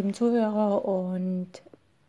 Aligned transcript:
Lieben 0.00 0.14
Zuhörer 0.14 0.82
und 0.86 1.60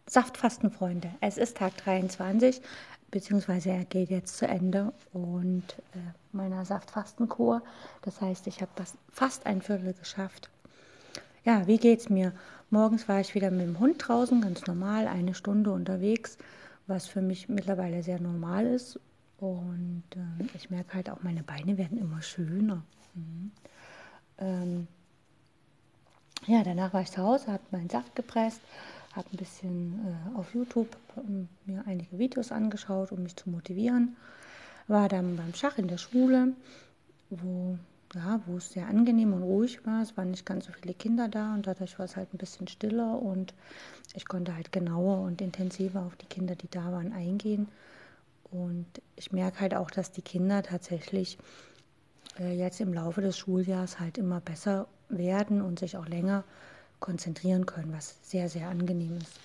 Saftfastenfreunde. 0.07 1.09
Es 1.19 1.37
ist 1.37 1.57
Tag 1.57 1.75
23, 1.75 2.61
beziehungsweise 3.09 3.71
er 3.71 3.83
geht 3.83 4.09
jetzt 4.09 4.37
zu 4.37 4.47
Ende 4.47 4.93
und 5.11 5.65
äh, 5.93 5.97
meiner 6.31 6.63
Saftfastenkur. 6.63 7.61
Das 8.01 8.21
heißt, 8.21 8.47
ich 8.47 8.61
habe 8.61 8.71
fast 9.11 9.45
ein 9.45 9.61
Viertel 9.61 9.91
geschafft. 9.91 10.49
Ja, 11.43 11.67
wie 11.67 11.79
geht's 11.79 12.09
mir? 12.09 12.31
Morgens 12.69 13.09
war 13.09 13.19
ich 13.19 13.35
wieder 13.35 13.51
mit 13.51 13.67
dem 13.67 13.77
Hund 13.77 13.97
draußen, 14.07 14.39
ganz 14.39 14.65
normal, 14.67 15.07
eine 15.07 15.33
Stunde 15.33 15.73
unterwegs, 15.73 16.37
was 16.87 17.07
für 17.07 17.21
mich 17.21 17.49
mittlerweile 17.49 18.03
sehr 18.03 18.21
normal 18.21 18.67
ist. 18.67 19.01
Und 19.37 20.05
äh, 20.15 20.45
ich 20.55 20.69
merke 20.69 20.93
halt 20.93 21.09
auch, 21.09 21.23
meine 21.23 21.43
Beine 21.43 21.77
werden 21.77 21.97
immer 21.97 22.21
schöner. 22.21 22.83
Mhm. 23.15 23.51
Ähm, 24.37 24.87
ja, 26.47 26.63
danach 26.63 26.93
war 26.93 27.01
ich 27.01 27.11
zu 27.11 27.21
Hause, 27.21 27.47
habe 27.51 27.63
meinen 27.71 27.89
Saft 27.89 28.15
gepresst, 28.15 28.61
habe 29.13 29.27
ein 29.31 29.37
bisschen 29.37 29.99
äh, 30.35 30.37
auf 30.37 30.53
YouTube 30.53 30.95
äh, 31.17 31.21
mir 31.69 31.83
einige 31.85 32.17
Videos 32.17 32.51
angeschaut, 32.51 33.11
um 33.11 33.23
mich 33.23 33.35
zu 33.35 33.49
motivieren. 33.49 34.15
War 34.87 35.07
dann 35.07 35.35
beim 35.35 35.53
Schach 35.53 35.77
in 35.77 35.87
der 35.87 35.97
Schule, 35.97 36.53
wo, 37.29 37.77
ja, 38.15 38.41
wo 38.45 38.57
es 38.57 38.71
sehr 38.71 38.87
angenehm 38.87 39.33
und 39.33 39.43
ruhig 39.43 39.85
war. 39.85 40.01
Es 40.01 40.17
waren 40.17 40.31
nicht 40.31 40.45
ganz 40.45 40.65
so 40.65 40.71
viele 40.73 40.93
Kinder 40.93 41.27
da 41.27 41.53
und 41.53 41.67
dadurch 41.67 41.97
war 41.99 42.05
es 42.05 42.15
halt 42.15 42.33
ein 42.33 42.37
bisschen 42.37 42.67
stiller 42.67 43.21
und 43.21 43.53
ich 44.15 44.27
konnte 44.27 44.55
halt 44.55 44.71
genauer 44.71 45.19
und 45.19 45.41
intensiver 45.41 46.01
auf 46.01 46.15
die 46.15 46.25
Kinder, 46.25 46.55
die 46.55 46.69
da 46.69 46.91
waren, 46.91 47.13
eingehen. 47.13 47.67
Und 48.51 48.87
ich 49.15 49.31
merke 49.31 49.61
halt 49.61 49.75
auch, 49.75 49.91
dass 49.91 50.11
die 50.11 50.21
Kinder 50.21 50.61
tatsächlich 50.63 51.37
äh, 52.39 52.53
jetzt 52.53 52.81
im 52.81 52.93
Laufe 52.93 53.21
des 53.21 53.37
Schuljahres 53.37 53.99
halt 53.99 54.17
immer 54.17 54.41
besser 54.41 54.87
werden 55.17 55.61
und 55.61 55.79
sich 55.79 55.97
auch 55.97 56.07
länger 56.07 56.43
konzentrieren 56.99 57.65
können, 57.65 57.93
was 57.93 58.17
sehr, 58.23 58.49
sehr 58.49 58.69
angenehm 58.69 59.17
ist. 59.17 59.39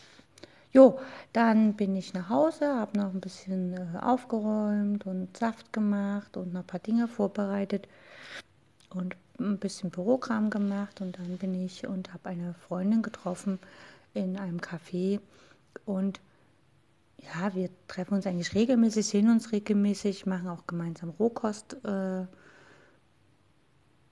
Jo, 0.72 0.98
dann 1.32 1.74
bin 1.74 1.96
ich 1.96 2.12
nach 2.12 2.28
Hause, 2.28 2.66
habe 2.66 2.98
noch 2.98 3.14
ein 3.14 3.20
bisschen 3.20 3.72
äh, 3.72 3.98
aufgeräumt 3.98 5.06
und 5.06 5.34
Saft 5.36 5.72
gemacht 5.72 6.36
und 6.36 6.52
noch 6.52 6.60
ein 6.60 6.66
paar 6.66 6.80
Dinge 6.80 7.08
vorbereitet 7.08 7.88
und 8.90 9.16
ein 9.38 9.58
bisschen 9.58 9.90
Bürokram 9.90 10.50
gemacht 10.50 11.00
und 11.00 11.18
dann 11.18 11.38
bin 11.38 11.54
ich 11.54 11.86
und 11.86 12.12
habe 12.12 12.28
eine 12.28 12.54
Freundin 12.54 13.02
getroffen 13.02 13.58
in 14.12 14.38
einem 14.38 14.58
Café 14.58 15.20
und 15.86 16.20
ja, 17.18 17.54
wir 17.54 17.70
treffen 17.88 18.14
uns 18.14 18.26
eigentlich 18.26 18.54
regelmäßig, 18.54 19.06
sehen 19.06 19.30
uns 19.30 19.52
regelmäßig, 19.52 20.26
machen 20.26 20.48
auch 20.48 20.66
gemeinsam 20.66 21.10
Rohkost. 21.10 21.76
Äh, 21.84 22.26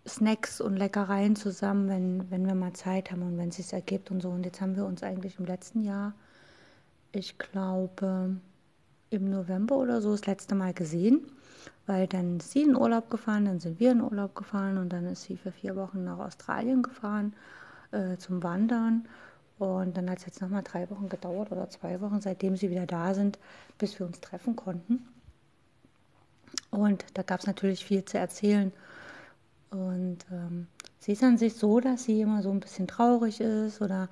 Snacks 0.07 0.61
und 0.61 0.77
Leckereien 0.77 1.35
zusammen, 1.35 1.89
wenn, 1.89 2.31
wenn 2.31 2.47
wir 2.47 2.55
mal 2.55 2.75
Zeit 2.75 3.11
haben 3.11 3.23
und 3.23 3.39
wenn 3.39 3.49
es 3.49 3.57
sich 3.57 3.73
ergibt 3.73 4.11
und 4.11 4.21
so. 4.21 4.29
Und 4.29 4.45
jetzt 4.45 4.61
haben 4.61 4.77
wir 4.77 4.85
uns 4.85 5.03
eigentlich 5.03 5.39
im 5.39 5.47
letzten 5.47 5.83
Jahr, 5.83 6.13
ich 7.13 7.39
glaube 7.39 8.37
im 9.11 9.31
November 9.31 9.77
oder 9.77 10.03
so, 10.03 10.11
das 10.11 10.27
letzte 10.27 10.55
Mal 10.55 10.75
gesehen, 10.75 11.21
weil 11.87 12.07
dann 12.07 12.39
ist 12.39 12.51
sie 12.53 12.63
in 12.63 12.77
Urlaub 12.77 13.11
gefahren, 13.11 13.47
dann 13.47 13.61
sind 13.61 13.81
wir 13.81 13.93
in 13.93 14.03
Urlaub 14.03 14.35
gefahren 14.35 14.79
und 14.79 14.93
dann 14.93 15.07
ist 15.07 15.23
sie 15.23 15.37
für 15.37 15.53
vier 15.53 15.77
Wochen 15.77 16.05
nach 16.05 16.19
Australien 16.19 16.83
gefahren 16.83 17.35
äh, 17.93 18.17
zum 18.19 18.43
Wandern. 18.43 19.07
Und 19.59 19.97
dann 19.97 20.11
hat 20.11 20.19
es 20.19 20.27
jetzt 20.27 20.43
nochmal 20.43 20.65
drei 20.65 20.91
Wochen 20.91 21.09
gedauert 21.09 21.53
oder 21.53 21.71
zwei 21.71 22.01
Wochen, 22.01 22.21
seitdem 22.21 22.57
sie 22.57 22.71
wieder 22.71 22.87
da 22.87 23.15
sind, 23.15 23.39
bis 23.79 23.99
wir 23.99 24.07
uns 24.07 24.21
treffen 24.21 24.57
konnten. 24.57 25.07
Und 26.71 27.05
da 27.15 27.23
gab 27.23 27.41
es 27.41 27.47
natürlich 27.47 27.85
viel 27.85 28.05
zu 28.05 28.19
erzählen. 28.19 28.73
Und 29.75 30.19
ähm, 30.31 30.69
sie 30.99 31.13
ist 31.13 31.23
an 31.23 31.37
sich 31.37 31.55
so, 31.55 31.81
dass 31.81 32.05
sie 32.05 32.21
immer 32.21 32.43
so 32.43 32.51
ein 32.51 32.61
bisschen 32.61 32.87
traurig 32.87 33.41
ist 33.41 33.81
oder, 33.83 34.09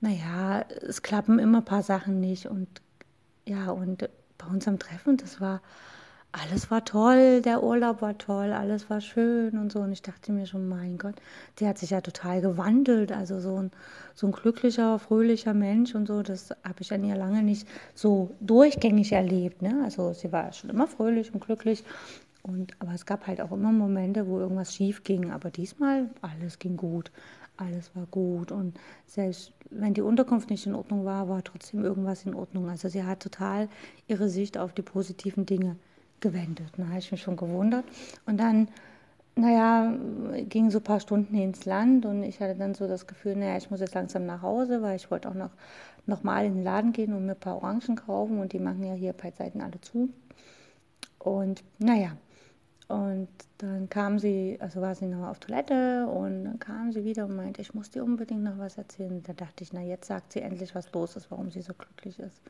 naja, 0.00 0.64
es 0.86 1.02
klappen 1.02 1.38
immer 1.38 1.58
ein 1.58 1.64
paar 1.64 1.82
Sachen 1.82 2.20
nicht. 2.20 2.46
Und 2.46 2.68
ja, 3.46 3.70
und 3.70 4.08
bei 4.38 4.46
unserem 4.46 4.78
Treffen, 4.78 5.16
das 5.16 5.40
war, 5.40 5.60
alles 6.30 6.70
war 6.70 6.84
toll, 6.84 7.42
der 7.42 7.62
Urlaub 7.62 8.00
war 8.00 8.16
toll, 8.16 8.52
alles 8.52 8.88
war 8.88 9.00
schön 9.00 9.58
und 9.58 9.72
so. 9.72 9.80
Und 9.80 9.92
ich 9.92 10.02
dachte 10.02 10.32
mir 10.32 10.46
schon, 10.46 10.68
mein 10.68 10.96
Gott, 10.98 11.16
die 11.58 11.66
hat 11.66 11.78
sich 11.78 11.90
ja 11.90 12.00
total 12.00 12.40
gewandelt. 12.40 13.10
Also 13.10 13.40
so 13.40 13.56
ein, 13.60 13.72
so 14.14 14.28
ein 14.28 14.32
glücklicher, 14.32 14.98
fröhlicher 15.00 15.52
Mensch 15.52 15.94
und 15.94 16.06
so, 16.06 16.22
das 16.22 16.50
habe 16.62 16.80
ich 16.80 16.92
an 16.92 17.04
ihr 17.04 17.16
lange 17.16 17.42
nicht 17.42 17.66
so 17.94 18.30
durchgängig 18.40 19.12
erlebt. 19.12 19.62
Ne? 19.62 19.82
Also 19.84 20.12
sie 20.12 20.30
war 20.30 20.52
schon 20.52 20.70
immer 20.70 20.86
fröhlich 20.86 21.34
und 21.34 21.44
glücklich. 21.44 21.84
Und, 22.42 22.74
aber 22.80 22.92
es 22.92 23.06
gab 23.06 23.26
halt 23.26 23.40
auch 23.40 23.52
immer 23.52 23.70
Momente, 23.70 24.26
wo 24.26 24.38
irgendwas 24.38 24.74
schief 24.74 25.04
ging. 25.04 25.30
Aber 25.30 25.50
diesmal, 25.50 26.10
alles 26.20 26.58
ging 26.58 26.76
gut. 26.76 27.12
Alles 27.56 27.94
war 27.94 28.06
gut. 28.06 28.50
Und 28.50 28.76
selbst 29.06 29.52
wenn 29.70 29.94
die 29.94 30.02
Unterkunft 30.02 30.50
nicht 30.50 30.66
in 30.66 30.74
Ordnung 30.74 31.04
war, 31.04 31.28
war 31.28 31.44
trotzdem 31.44 31.84
irgendwas 31.84 32.24
in 32.24 32.34
Ordnung. 32.34 32.68
Also 32.68 32.88
sie 32.88 33.04
hat 33.04 33.20
total 33.20 33.68
ihre 34.08 34.28
Sicht 34.28 34.58
auf 34.58 34.72
die 34.72 34.82
positiven 34.82 35.46
Dinge 35.46 35.76
gewendet. 36.20 36.72
Da 36.76 36.86
habe 36.88 36.98
ich 36.98 37.12
mich 37.12 37.22
schon 37.22 37.36
gewundert. 37.36 37.84
Und 38.26 38.38
dann, 38.38 38.68
naja, 39.36 39.96
gingen 40.48 40.70
so 40.70 40.78
ein 40.78 40.84
paar 40.84 41.00
Stunden 41.00 41.36
ins 41.36 41.64
Land 41.64 42.06
und 42.06 42.22
ich 42.22 42.40
hatte 42.40 42.56
dann 42.56 42.74
so 42.74 42.88
das 42.88 43.06
Gefühl, 43.06 43.36
naja, 43.36 43.56
ich 43.56 43.70
muss 43.70 43.80
jetzt 43.80 43.94
langsam 43.94 44.26
nach 44.26 44.42
Hause, 44.42 44.82
weil 44.82 44.96
ich 44.96 45.10
wollte 45.10 45.28
auch 45.28 45.34
noch, 45.34 45.50
noch 46.06 46.22
mal 46.22 46.44
in 46.44 46.54
den 46.54 46.64
Laden 46.64 46.92
gehen 46.92 47.12
und 47.12 47.26
mir 47.26 47.32
ein 47.32 47.40
paar 47.40 47.56
Orangen 47.56 47.96
kaufen 47.96 48.38
und 48.40 48.52
die 48.52 48.58
machen 48.58 48.82
ja 48.84 48.94
hier 48.94 49.12
bei 49.12 49.30
Seiten 49.30 49.60
alle 49.60 49.80
zu. 49.80 50.08
Und 51.18 51.62
naja, 51.78 52.16
und 52.88 53.28
dann 53.58 53.88
kam 53.88 54.18
sie, 54.18 54.58
also 54.60 54.80
war 54.80 54.94
sie 54.94 55.06
noch 55.06 55.28
auf 55.28 55.38
Toilette 55.38 56.06
und 56.06 56.44
dann 56.44 56.58
kam 56.58 56.92
sie 56.92 57.04
wieder 57.04 57.24
und 57.24 57.36
meinte, 57.36 57.62
ich 57.62 57.74
muss 57.74 57.90
dir 57.90 58.04
unbedingt 58.04 58.42
noch 58.42 58.58
was 58.58 58.76
erzählen. 58.76 59.22
Da 59.22 59.32
dachte 59.32 59.64
ich, 59.64 59.72
na 59.72 59.82
jetzt 59.82 60.08
sagt 60.08 60.32
sie 60.32 60.40
endlich, 60.40 60.74
was 60.74 60.92
los 60.92 61.16
ist, 61.16 61.30
warum 61.30 61.50
sie 61.50 61.62
so 61.62 61.72
glücklich 61.74 62.18
ist. 62.18 62.42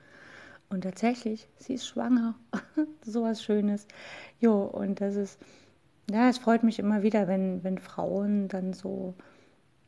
Und 0.70 0.82
tatsächlich, 0.82 1.48
sie 1.58 1.74
ist 1.74 1.86
schwanger. 1.86 2.34
so 3.04 3.22
was 3.24 3.42
Schönes. 3.42 3.86
Jo, 4.40 4.62
und 4.64 5.00
das 5.00 5.16
ist, 5.16 5.38
ja, 6.10 6.28
es 6.28 6.38
freut 6.38 6.62
mich 6.62 6.78
immer 6.78 7.02
wieder, 7.02 7.28
wenn, 7.28 7.62
wenn 7.62 7.78
Frauen 7.78 8.48
dann 8.48 8.72
so, 8.72 9.14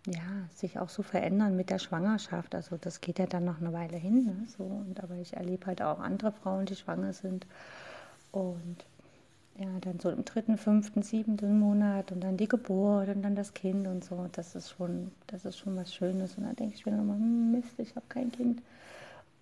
ja, 0.07 0.21
sich 0.55 0.79
auch 0.79 0.91
so 0.91 1.03
verändern 1.03 1.57
mit 1.57 1.71
der 1.71 1.79
Schwangerschaft. 1.79 2.55
Also 2.55 2.77
das 2.77 3.01
geht 3.01 3.19
ja 3.19 3.27
dann 3.27 3.47
noch 3.47 3.61
eine 3.61 3.73
Weile 3.73 3.97
hin. 3.97 4.25
Ne? 4.27 4.47
So, 4.47 4.65
und, 4.65 5.03
aber 5.03 5.15
ich 5.15 5.35
erlebe 5.35 5.67
halt 5.67 5.81
auch 5.81 6.01
andere 6.01 6.33
Frauen, 6.33 6.67
die 6.67 6.77
schwanger 6.77 7.15
sind. 7.15 7.47
Und 8.31 8.85
ja, 9.59 9.69
dann 9.81 10.01
so 10.01 10.11
im 10.11 10.25
dritten, 10.25 10.59
fünften, 10.59 11.03
siebten 11.03 11.59
Monat 11.59 12.11
und 12.11 12.23
dann 12.23 12.37
die 12.37 12.49
Geburt 12.49 13.09
und 13.09 13.23
dann 13.23 13.37
das 13.37 13.55
Kind 13.55 13.87
und 13.87 14.05
so. 14.05 14.27
Das 14.33 14.55
ist 14.57 14.71
schon, 14.71 15.13
das 15.29 15.45
ist 15.45 15.59
schon 15.59 15.77
was 15.77 15.95
Schönes. 15.95 16.37
Und 16.37 16.45
dann 16.45 16.57
denke 16.57 16.75
ich 16.75 16.85
mir 16.87 16.93
nochmal, 16.93 17.17
hm, 17.17 17.53
Mist, 17.53 17.79
ich 17.79 17.95
habe 17.95 18.07
kein 18.09 18.33
Kind. 18.33 18.63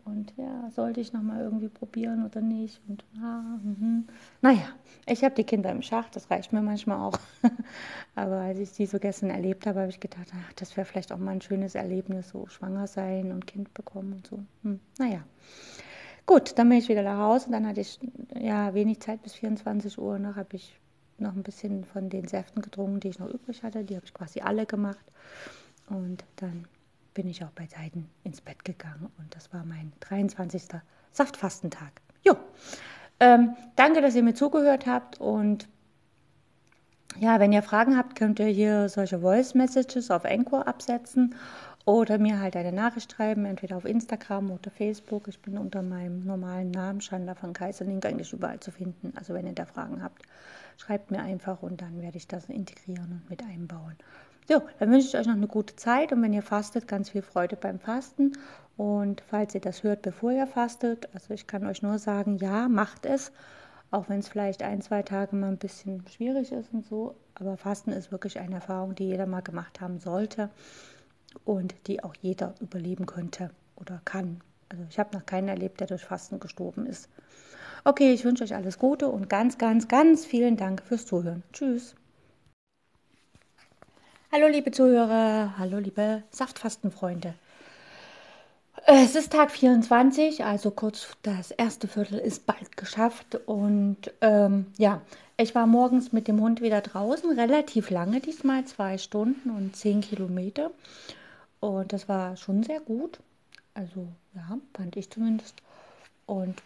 Und 0.05 0.33
ja, 0.37 0.69
sollte 0.75 1.01
ich 1.01 1.13
nochmal 1.13 1.43
irgendwie 1.43 1.69
probieren 1.69 2.27
oder 2.27 2.41
nicht? 2.41 2.81
Und 2.89 3.05
ah, 3.23 3.59
mh. 3.63 4.03
naja, 4.41 4.69
ich 5.07 5.23
habe 5.23 5.35
die 5.35 5.45
Kinder 5.45 5.71
im 5.71 5.81
Schach, 5.81 6.09
das 6.11 6.29
reicht 6.31 6.53
mir 6.53 6.61
manchmal 6.61 6.99
auch. 6.99 7.19
Aber 8.17 8.41
als 8.41 8.59
ich 8.59 8.71
sie 8.71 8.87
so 8.87 8.99
gestern 8.99 9.31
erlebt 9.31 9.65
habe, 9.67 9.81
habe 9.81 9.91
ich 9.91 10.01
gedacht, 10.01 10.27
ach, 10.35 10.53
das 10.55 10.77
wäre 10.77 10.85
vielleicht 10.87 11.13
auch 11.13 11.19
mal 11.19 11.31
ein 11.31 11.41
schönes 11.41 11.77
Erlebnis, 11.77 12.31
so 12.31 12.49
schwanger 12.49 12.89
sein 12.89 13.31
und 13.31 13.47
Kind 13.47 13.73
bekommen 13.75 14.15
und 14.15 14.27
so. 14.27 14.41
Hm, 14.65 14.81
naja. 14.99 15.23
Gut, 16.27 16.59
dann 16.59 16.69
bin 16.69 16.79
ich 16.79 16.89
wieder 16.89 17.03
nach 17.03 17.19
Hause. 17.19 17.51
Dann 17.51 17.67
hatte 17.67 17.81
ich 17.81 17.99
ja 18.35 18.75
wenig 18.75 19.01
Zeit 19.01 19.23
bis 19.23 19.35
24 19.35 19.99
Uhr. 19.99 20.19
Noch 20.19 20.37
habe 20.37 20.57
ich 20.57 20.79
noch 21.19 21.35
ein 21.35 21.43
bisschen 21.43 21.85
von 21.85 22.09
den 22.09 22.29
Säften 22.29 22.63
getrunken, 22.63 23.01
die 23.01 23.09
ich 23.09 23.19
noch 23.19 23.29
übrig 23.29 23.63
hatte. 23.63 23.85
Die 23.85 23.97
habe 23.97 24.05
ich 24.05 24.15
quasi 24.15 24.41
alle 24.41 24.67
gemacht. 24.67 25.05
Und 25.89 26.25
dann 26.37 26.67
bin 27.15 27.29
ich 27.29 27.45
auch 27.45 27.51
bei 27.51 27.67
Seiten 27.67 28.09
ins 28.25 28.41
Bett 28.41 28.65
gegangen. 28.65 29.11
Und 29.19 29.35
das 29.35 29.53
war 29.53 29.65
mein 29.65 29.93
23. 30.01 30.63
Saftfastentag. 31.13 32.01
Jo, 32.25 32.37
ähm, 33.21 33.57
danke, 33.77 34.01
dass 34.01 34.15
ihr 34.15 34.23
mir 34.23 34.35
zugehört 34.35 34.87
habt. 34.87 35.21
Und 35.21 35.69
ja, 37.21 37.41
wenn 37.41 37.53
ihr 37.53 37.63
Fragen 37.63 37.97
habt, 37.97 38.17
könnt 38.17 38.39
ihr 38.39 38.47
hier 38.47 38.89
solche 38.89 39.21
Voice 39.21 39.55
Messages 39.55 40.11
auf 40.11 40.25
Anchor 40.25 40.67
absetzen 40.67 41.35
oder 41.85 42.19
mir 42.19 42.41
halt 42.41 42.57
eine 42.57 42.73
Nachricht 42.73 43.13
schreiben, 43.13 43.45
entweder 43.45 43.77
auf 43.77 43.85
Instagram 43.85 44.51
oder 44.51 44.71
Facebook. 44.71 45.27
Ich 45.29 45.41
bin 45.41 45.59
unter 45.59 45.83
meinem 45.83 46.25
normalen 46.25 46.71
Namen, 46.71 47.01
Schanda 47.01 47.35
von 47.35 47.53
Kaiserlink, 47.53 48.05
eigentlich 48.07 48.33
überall 48.33 48.61
zu 48.61 48.71
finden. 48.71 49.13
Also 49.17 49.35
wenn 49.35 49.47
ihr 49.47 49.55
da 49.55 49.67
Fragen 49.67 50.03
habt, 50.03 50.23
schreibt 50.77 51.11
mir 51.11 51.21
einfach 51.21 51.63
und 51.63 51.83
dann 51.83 52.01
werde 52.01 52.17
ich 52.17 52.29
das 52.29 52.49
integrieren 52.49 53.23
und 53.23 53.31
mit 53.31 53.43
einbauen. 53.43 53.97
So, 54.49 54.63
dann 54.79 54.91
wünsche 54.91 55.09
ich 55.09 55.17
euch 55.17 55.27
noch 55.27 55.35
eine 55.35 55.47
gute 55.49 55.77
Zeit 55.77 56.13
und 56.13 56.23
wenn 56.23 56.33
ihr 56.33 56.43
fastet, 56.43 56.89
ganz 56.89 57.11
viel 57.11 57.23
Freude 57.23 57.57
beim 57.57 57.79
Fasten. 57.79 58.33
Und 58.77 59.23
falls 59.29 59.55
ihr 59.55 59.61
das 59.61 59.83
hört, 59.83 60.03
bevor 60.03 60.33
ihr 60.33 60.47
fastet, 60.47 61.09
also 61.15 61.35
ich 61.35 61.47
kann 61.47 61.67
euch 61.67 61.83
nur 61.83 61.99
sagen, 61.99 62.39
ja, 62.39 62.69
macht 62.69 63.07
es, 63.07 63.33
auch 63.91 64.09
wenn 64.09 64.21
es 64.21 64.29
vielleicht 64.29 64.63
ein, 64.63 64.83
zwei 64.83 65.03
Tage 65.03 65.37
mal 65.37 65.49
ein 65.49 65.59
bisschen 65.59 66.03
schwierig 66.09 66.53
ist 66.53 66.73
und 66.73 66.87
so. 66.87 67.15
Aber 67.35 67.57
Fasten 67.57 67.93
ist 67.93 68.11
wirklich 68.11 68.39
eine 68.39 68.57
Erfahrung, 68.57 68.95
die 68.95 69.05
jeder 69.05 69.27
mal 69.27 69.43
gemacht 69.43 69.81
haben 69.81 69.99
sollte 70.01 70.49
und 71.45 71.75
die 71.87 72.03
auch 72.03 72.15
jeder 72.21 72.55
überleben 72.61 73.07
könnte 73.07 73.51
oder 73.77 74.01
kann. 74.05 74.41
Also 74.69 74.85
ich 74.89 74.99
habe 74.99 75.17
noch 75.17 75.27
keinen 75.27 75.49
erlebt, 75.49 75.81
der 75.81 75.87
durch 75.87 76.05
Fasten 76.05 76.41
gestorben 76.41 76.87
ist. 76.87 77.09
Okay, 77.85 78.13
ich 78.13 78.25
wünsche 78.25 78.45
euch 78.45 78.55
alles 78.55 78.79
Gute 78.79 79.09
und 79.09 79.29
ganz, 79.29 79.59
ganz, 79.59 79.89
ganz 79.89 80.25
vielen 80.25 80.57
Dank 80.57 80.83
fürs 80.83 81.05
Zuhören. 81.05 81.43
Tschüss. 81.53 81.95
Hallo 84.31 84.47
liebe 84.49 84.71
Zuhörer, 84.71 85.59
hallo 85.59 85.79
liebe 85.79 86.23
Saftfastenfreunde. 86.31 87.35
Es 88.87 89.15
ist 89.15 89.33
Tag 89.33 89.51
24, 89.51 90.45
also 90.45 90.71
kurz 90.71 91.07
das 91.23 91.51
erste 91.51 91.87
Viertel 91.87 92.19
ist 92.19 92.47
bald 92.47 92.77
geschafft. 92.77 93.39
Und 93.47 94.13
ähm, 94.21 94.67
ja, 94.79 95.03
ich 95.37 95.55
war 95.55 95.67
morgens 95.67 96.13
mit 96.13 96.29
dem 96.29 96.41
Hund 96.41 96.61
wieder 96.63 96.81
draußen, 96.81 97.39
relativ 97.39 97.91
lange 97.91 98.21
diesmal, 98.21 98.65
zwei 98.65 98.99
Stunden 98.99 99.51
und 99.51 99.77
zehn 99.77 100.01
Kilometer. 100.01 100.71
Und 101.63 101.93
das 101.93 102.09
war 102.09 102.37
schon 102.37 102.65
sehr 102.65 102.81
gut. 102.81 103.21
Also 103.73 104.09
ja, 104.35 104.59
fand 104.75 104.97
ich 104.97 105.09
zumindest. 105.09 105.63
Und 106.27 106.61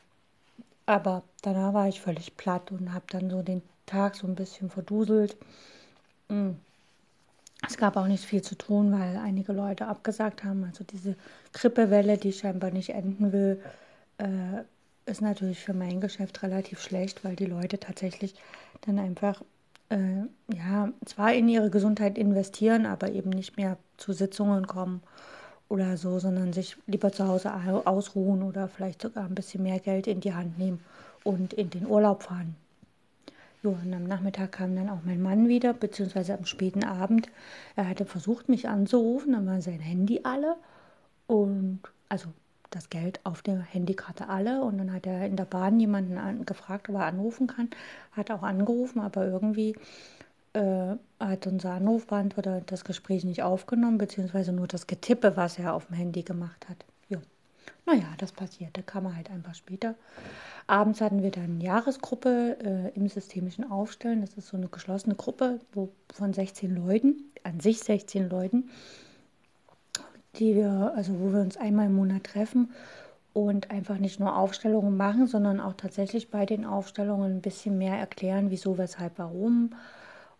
aber 0.86 1.22
danach 1.42 1.74
war 1.74 1.86
ich 1.86 2.00
völlig 2.00 2.36
platt 2.38 2.72
und 2.72 2.94
habe 2.94 3.04
dann 3.10 3.28
so 3.28 3.42
den 3.42 3.60
Tag 3.84 4.16
so 4.16 4.26
ein 4.26 4.34
bisschen 4.34 4.70
verduselt. 4.70 5.36
Mm. 6.28 6.52
Es 7.68 7.76
gab 7.76 7.96
auch 7.96 8.06
nicht 8.06 8.24
viel 8.24 8.40
zu 8.40 8.54
tun, 8.54 8.90
weil 8.92 9.18
einige 9.18 9.52
Leute 9.52 9.86
abgesagt 9.86 10.44
haben. 10.44 10.64
Also 10.64 10.82
diese 10.84 11.14
Grippewelle, 11.52 12.16
die 12.16 12.32
scheinbar 12.32 12.70
nicht 12.70 12.90
enden 12.90 13.32
will, 13.32 13.62
äh, 14.18 14.62
ist 15.04 15.20
natürlich 15.20 15.60
für 15.60 15.74
mein 15.74 16.00
Geschäft 16.00 16.42
relativ 16.42 16.80
schlecht, 16.80 17.22
weil 17.22 17.36
die 17.36 17.46
Leute 17.46 17.78
tatsächlich 17.78 18.34
dann 18.82 18.98
einfach, 18.98 19.42
äh, 19.88 20.54
ja, 20.54 20.92
zwar 21.04 21.34
in 21.34 21.48
ihre 21.48 21.70
Gesundheit 21.70 22.18
investieren, 22.18 22.86
aber 22.86 23.10
eben 23.12 23.30
nicht 23.30 23.56
mehr 23.56 23.76
zu 23.96 24.12
Sitzungen 24.12 24.66
kommen 24.66 25.02
oder 25.68 25.96
so, 25.96 26.18
sondern 26.18 26.52
sich 26.52 26.76
lieber 26.86 27.12
zu 27.12 27.26
Hause 27.26 27.52
ausruhen 27.84 28.42
oder 28.42 28.68
vielleicht 28.68 29.02
sogar 29.02 29.24
ein 29.24 29.34
bisschen 29.34 29.62
mehr 29.62 29.80
Geld 29.80 30.06
in 30.06 30.20
die 30.20 30.34
Hand 30.34 30.58
nehmen 30.58 30.80
und 31.24 31.52
in 31.52 31.70
den 31.70 31.86
Urlaub 31.86 32.22
fahren. 32.22 32.56
Jo, 33.62 33.76
und 33.82 33.92
am 33.92 34.04
Nachmittag 34.04 34.52
kam 34.52 34.76
dann 34.76 34.90
auch 34.90 35.00
mein 35.04 35.20
Mann 35.20 35.48
wieder, 35.48 35.72
beziehungsweise 35.72 36.34
am 36.34 36.44
späten 36.44 36.84
Abend. 36.84 37.28
Er 37.74 37.88
hatte 37.88 38.06
versucht, 38.06 38.48
mich 38.48 38.68
anzurufen, 38.68 39.32
dann 39.32 39.46
war 39.46 39.60
sein 39.60 39.80
Handy 39.80 40.20
alle 40.22 40.56
und 41.26 41.80
also 42.08 42.28
das 42.70 42.90
Geld 42.90 43.20
auf 43.24 43.42
der 43.42 43.60
Handykarte 43.60 44.28
alle 44.28 44.62
und 44.62 44.78
dann 44.78 44.92
hat 44.92 45.06
er 45.06 45.26
in 45.26 45.36
der 45.36 45.44
Bahn 45.44 45.78
jemanden 45.80 46.18
an, 46.18 46.44
gefragt, 46.46 46.88
ob 46.88 46.96
er 46.96 47.06
anrufen 47.06 47.46
kann. 47.46 47.70
Hat 48.12 48.30
auch 48.30 48.42
angerufen, 48.42 49.00
aber 49.00 49.26
irgendwie 49.26 49.76
äh, 50.52 50.96
hat 51.20 51.46
unser 51.46 51.72
Anrufbeantworter 51.72 52.62
das 52.64 52.84
Gespräch 52.84 53.24
nicht 53.24 53.42
aufgenommen, 53.42 53.98
beziehungsweise 53.98 54.52
nur 54.52 54.66
das 54.66 54.86
Getippe, 54.86 55.36
was 55.36 55.58
er 55.58 55.74
auf 55.74 55.86
dem 55.86 55.96
Handy 55.96 56.22
gemacht 56.22 56.68
hat. 56.68 56.84
Jo. 57.08 57.18
Naja, 57.84 58.06
das 58.18 58.32
passierte, 58.32 58.82
kam 58.82 59.06
er 59.06 59.16
halt 59.16 59.30
einfach 59.30 59.54
später. 59.54 59.94
Abends 60.66 61.00
hatten 61.00 61.22
wir 61.22 61.30
dann 61.30 61.60
Jahresgruppe 61.60 62.56
äh, 62.60 62.96
im 62.96 63.08
systemischen 63.08 63.70
Aufstellen. 63.70 64.22
Das 64.22 64.34
ist 64.34 64.48
so 64.48 64.56
eine 64.56 64.68
geschlossene 64.68 65.14
Gruppe 65.14 65.60
wo, 65.72 65.90
von 66.12 66.32
16 66.32 66.74
Leuten, 66.74 67.30
an 67.44 67.60
sich 67.60 67.78
16 67.80 68.28
Leuten, 68.28 68.70
die 70.38 70.54
wir, 70.54 70.92
also 70.94 71.18
wo 71.20 71.32
wir 71.32 71.40
uns 71.40 71.56
einmal 71.56 71.86
im 71.86 71.94
Monat 71.96 72.24
treffen 72.24 72.70
und 73.32 73.70
einfach 73.70 73.98
nicht 73.98 74.20
nur 74.20 74.36
Aufstellungen 74.36 74.96
machen, 74.96 75.26
sondern 75.26 75.60
auch 75.60 75.74
tatsächlich 75.74 76.30
bei 76.30 76.46
den 76.46 76.64
Aufstellungen 76.64 77.36
ein 77.36 77.42
bisschen 77.42 77.78
mehr 77.78 77.96
erklären, 77.96 78.50
wieso, 78.50 78.78
weshalb, 78.78 79.18
warum 79.18 79.70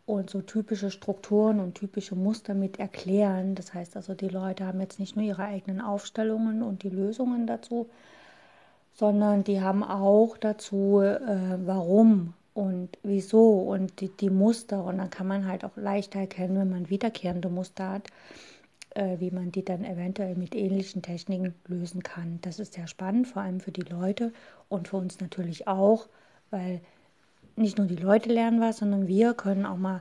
und 0.06 0.30
so 0.30 0.40
typische 0.40 0.90
Strukturen 0.90 1.60
und 1.60 1.74
typische 1.74 2.14
Muster 2.14 2.54
mit 2.54 2.78
erklären. 2.78 3.56
Das 3.56 3.74
heißt 3.74 3.96
also, 3.96 4.14
die 4.14 4.28
Leute 4.28 4.64
haben 4.64 4.80
jetzt 4.80 5.00
nicht 5.00 5.16
nur 5.16 5.24
ihre 5.24 5.44
eigenen 5.44 5.80
Aufstellungen 5.80 6.62
und 6.62 6.84
die 6.84 6.90
Lösungen 6.90 7.46
dazu, 7.46 7.88
sondern 8.94 9.44
die 9.44 9.60
haben 9.60 9.82
auch 9.82 10.38
dazu, 10.38 11.00
äh, 11.00 11.18
warum 11.66 12.34
und 12.54 12.96
wieso 13.02 13.58
und 13.60 14.00
die, 14.00 14.08
die, 14.08 14.30
Muster. 14.30 14.84
Und 14.84 14.98
dann 14.98 15.10
kann 15.10 15.26
man 15.26 15.46
halt 15.46 15.64
auch 15.64 15.76
leichter 15.76 16.20
erkennen, 16.20 16.56
wenn 16.56 16.70
man 16.70 16.88
wiederkehrende 16.88 17.48
Muster 17.50 17.90
hat, 17.90 18.08
äh, 18.96 19.20
wie 19.20 19.30
man 19.30 19.52
die 19.52 19.64
dann 19.64 19.84
eventuell 19.84 20.34
mit 20.36 20.54
ähnlichen 20.54 21.02
Techniken 21.02 21.54
lösen 21.68 22.02
kann. 22.02 22.38
Das 22.42 22.58
ist 22.58 22.74
sehr 22.74 22.86
spannend, 22.86 23.28
vor 23.28 23.42
allem 23.42 23.60
für 23.60 23.72
die 23.72 23.82
Leute 23.82 24.32
und 24.68 24.88
für 24.88 24.96
uns 24.96 25.20
natürlich 25.20 25.68
auch, 25.68 26.08
weil 26.50 26.80
nicht 27.56 27.78
nur 27.78 27.86
die 27.86 27.96
Leute 27.96 28.30
lernen 28.30 28.60
was, 28.60 28.78
sondern 28.78 29.06
wir 29.06 29.34
können 29.34 29.66
auch 29.66 29.76
mal 29.76 30.00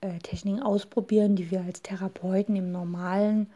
äh, 0.00 0.18
Techniken 0.18 0.62
ausprobieren, 0.62 1.34
die 1.36 1.50
wir 1.50 1.62
als 1.62 1.82
Therapeuten 1.82 2.54
im 2.56 2.70
normalen, 2.70 3.48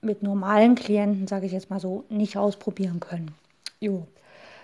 mit 0.00 0.22
normalen 0.22 0.74
Klienten, 0.74 1.26
sage 1.26 1.46
ich 1.46 1.52
jetzt 1.52 1.70
mal 1.70 1.80
so, 1.80 2.04
nicht 2.08 2.36
ausprobieren 2.36 3.00
können. 3.00 3.34
Jo. 3.78 4.06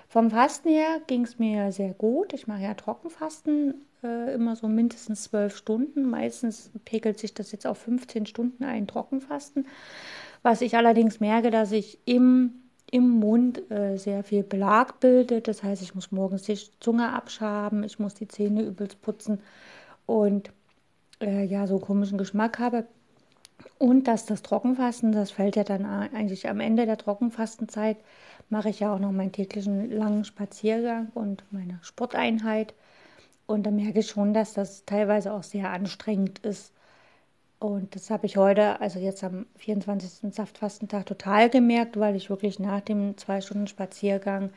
Vom 0.09 0.31
Fasten 0.31 0.71
her 0.71 1.01
ging 1.07 1.25
es 1.25 1.39
mir 1.39 1.73
sehr 1.73 1.93
gut. 1.93 2.33
Ich 2.33 2.47
mache 2.47 2.63
ja 2.63 2.75
Trockenfasten 2.75 3.75
äh, 4.07 4.35
immer 4.35 4.57
so 4.57 4.69
mindestens 4.69 5.25
zwölf 5.25 5.57
Stunden. 5.57 6.09
Meistens 6.09 6.71
pegelt 6.85 7.19
sich 7.19 7.35
das 7.35 7.53
jetzt 7.53 7.67
auf 7.67 7.79
15 7.79 8.27
Stunden 8.27 8.65
ein 8.65 8.87
Trockenfasten. 8.87 9.67
Was 10.43 10.61
ich 10.61 10.77
allerdings 10.77 11.21
merke, 11.21 11.51
dass 11.51 11.73
ich 11.73 11.99
im, 12.05 12.53
im 12.91 13.09
Mund 13.09 13.71
äh, 13.71 13.97
sehr 13.97 14.23
viel 14.23 14.43
Belag 14.43 15.01
bildet. 15.01 15.49
Das 15.49 15.63
heißt, 15.63 15.83
ich 15.83 15.95
muss 15.95 16.13
morgens 16.13 16.43
die 16.43 16.59
Zunge 16.81 17.13
abschaben, 17.13 17.83
ich 17.83 17.99
muss 17.99 18.15
die 18.15 18.29
Zähne 18.29 18.63
übelst 18.63 19.03
putzen 19.03 19.41
und 20.07 20.53
äh, 21.21 21.45
ja, 21.45 21.67
so 21.67 21.79
komischen 21.79 22.19
Geschmack 22.19 22.59
habe. 22.59 22.87
Und 23.79 24.07
dass 24.07 24.27
das 24.27 24.43
Trockenfasten, 24.43 25.13
das 25.13 25.31
fällt 25.31 25.57
ja 25.57 25.65
dann 25.65 25.85
eigentlich 25.85 26.49
am 26.49 26.61
Ende 26.61 26.87
der 26.87 26.99
Trockenfastenzeit, 26.99 27.97
mache 28.49 28.69
ich 28.69 28.81
ja 28.81 28.95
auch 28.95 28.99
noch 28.99 29.13
meinen 29.13 29.33
täglichen 29.33 29.91
langen 29.91 30.25
Spaziergang 30.25 31.11
und 31.15 31.45
meine 31.51 31.79
Sporteinheit. 31.83 32.75
Und 33.47 33.65
da 33.65 33.71
merke 33.71 34.01
ich 34.01 34.09
schon, 34.09 34.35
dass 34.35 34.55
das 34.55 34.85
teilweise 34.87 35.33
auch 35.33 35.43
sehr 35.43 35.71
anstrengend 35.71 36.41
ist. 36.41 36.73
Und 37.59 37.95
das 37.95 38.11
habe 38.11 38.27
ich 38.27 38.37
heute, 38.37 38.81
also 38.81 38.99
jetzt 38.99 39.25
am 39.25 39.47
24. 39.57 40.35
Saftfastentag, 40.35 41.07
total 41.07 41.49
gemerkt, 41.49 41.99
weil 41.99 42.17
ich 42.17 42.29
wirklich 42.29 42.59
nach 42.59 42.81
dem 42.81 43.17
zwei 43.17 43.41
Stunden 43.41 43.67
Spaziergang 43.67 44.51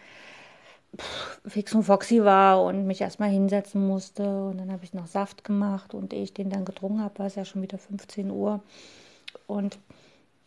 fix 1.46 1.74
und 1.76 1.84
foxy 1.84 2.24
war 2.24 2.64
und 2.64 2.86
mich 2.88 3.02
erstmal 3.02 3.30
hinsetzen 3.30 3.86
musste. 3.88 4.46
Und 4.46 4.58
dann 4.58 4.72
habe 4.72 4.84
ich 4.84 4.94
noch 4.94 5.08
Saft 5.08 5.44
gemacht 5.44 5.94
und 5.94 6.14
ehe 6.14 6.24
ich 6.24 6.34
den 6.34 6.50
dann 6.50 6.66
getrunken 6.66 7.02
habe, 7.02 7.20
war 7.20 7.28
es 7.28 7.36
ja 7.36 7.46
schon 7.46 7.62
wieder 7.62 7.78
15 7.78 8.32
Uhr. 8.32 8.62
Und 9.48 9.80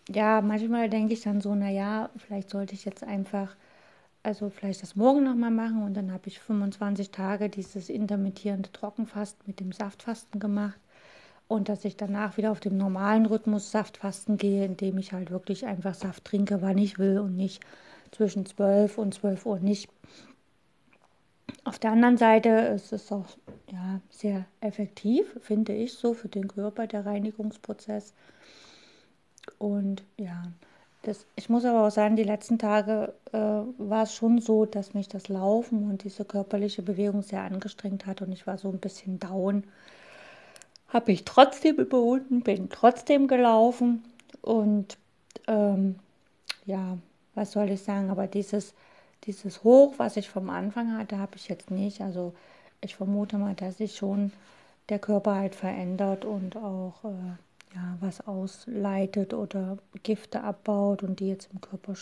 ja, 0.08 0.40
manchmal 0.42 0.90
denke 0.90 1.14
ich 1.14 1.22
dann 1.22 1.40
so, 1.40 1.54
naja, 1.54 2.10
vielleicht 2.16 2.50
sollte 2.50 2.74
ich 2.74 2.84
jetzt 2.84 3.04
einfach, 3.04 3.56
also 4.22 4.50
vielleicht 4.50 4.82
das 4.82 4.96
morgen 4.96 5.24
nochmal 5.24 5.50
machen 5.50 5.82
und 5.82 5.94
dann 5.94 6.12
habe 6.12 6.28
ich 6.28 6.38
25 6.40 7.10
Tage 7.10 7.48
dieses 7.48 7.88
intermittierende 7.88 8.70
Trockenfasten 8.72 9.42
mit 9.46 9.60
dem 9.60 9.72
Saftfasten 9.72 10.38
gemacht 10.38 10.78
und 11.48 11.68
dass 11.68 11.84
ich 11.84 11.96
danach 11.96 12.36
wieder 12.36 12.52
auf 12.52 12.60
dem 12.60 12.76
normalen 12.76 13.26
Rhythmus 13.26 13.70
Saftfasten 13.70 14.36
gehe, 14.36 14.64
indem 14.64 14.98
ich 14.98 15.12
halt 15.12 15.30
wirklich 15.30 15.66
einfach 15.66 15.94
Saft 15.94 16.24
trinke, 16.24 16.62
wann 16.62 16.78
ich 16.78 16.98
will 16.98 17.18
und 17.18 17.36
nicht 17.36 17.62
zwischen 18.10 18.46
12 18.46 18.98
und 18.98 19.14
12 19.14 19.46
Uhr 19.46 19.58
nicht. 19.58 19.90
Auf 21.64 21.78
der 21.78 21.92
anderen 21.92 22.16
Seite 22.16 22.48
ist 22.48 22.92
es 22.92 23.12
auch 23.12 23.26
ja, 23.70 24.00
sehr 24.10 24.46
effektiv, 24.60 25.26
finde 25.40 25.74
ich, 25.74 25.94
so 25.94 26.14
für 26.14 26.28
den 26.28 26.48
Körper, 26.48 26.86
der 26.86 27.06
Reinigungsprozess. 27.06 28.14
Und 29.58 30.04
ja, 30.16 30.44
das, 31.02 31.26
ich 31.34 31.48
muss 31.48 31.64
aber 31.64 31.86
auch 31.86 31.90
sagen, 31.90 32.16
die 32.16 32.22
letzten 32.22 32.58
Tage 32.58 33.12
äh, 33.32 33.38
war 33.38 34.04
es 34.04 34.14
schon 34.14 34.40
so, 34.40 34.66
dass 34.66 34.94
mich 34.94 35.08
das 35.08 35.28
Laufen 35.28 35.90
und 35.90 36.04
diese 36.04 36.24
körperliche 36.24 36.82
Bewegung 36.82 37.22
sehr 37.22 37.42
angestrengt 37.42 38.06
hat 38.06 38.22
und 38.22 38.32
ich 38.32 38.46
war 38.46 38.56
so 38.56 38.68
ein 38.68 38.78
bisschen 38.78 39.18
down. 39.18 39.64
Habe 40.88 41.12
ich 41.12 41.24
trotzdem 41.24 41.76
überwunden, 41.76 42.42
bin 42.42 42.70
trotzdem 42.70 43.26
gelaufen 43.26 44.04
und 44.42 44.96
ähm, 45.48 45.96
ja, 46.66 46.98
was 47.34 47.52
soll 47.52 47.70
ich 47.70 47.82
sagen, 47.82 48.10
aber 48.10 48.26
dieses, 48.28 48.74
dieses 49.24 49.64
Hoch, 49.64 49.94
was 49.96 50.16
ich 50.16 50.28
vom 50.28 50.50
Anfang 50.50 50.96
hatte, 50.96 51.18
habe 51.18 51.36
ich 51.36 51.48
jetzt 51.48 51.70
nicht. 51.70 52.00
Also 52.00 52.34
ich 52.80 52.94
vermute 52.94 53.38
mal, 53.38 53.54
dass 53.54 53.78
sich 53.78 53.96
schon 53.96 54.32
der 54.88 54.98
Körper 54.98 55.34
halt 55.36 55.54
verändert 55.54 56.24
und 56.24 56.56
auch 56.56 57.04
äh, 57.04 57.36
ja, 57.74 57.96
was 58.00 58.26
ausleitet 58.26 59.34
oder 59.34 59.78
Gifte 60.02 60.42
abbaut 60.42 61.02
und 61.02 61.20
die 61.20 61.28
jetzt 61.28 61.50
im 61.52 61.60
Körper 61.60 61.94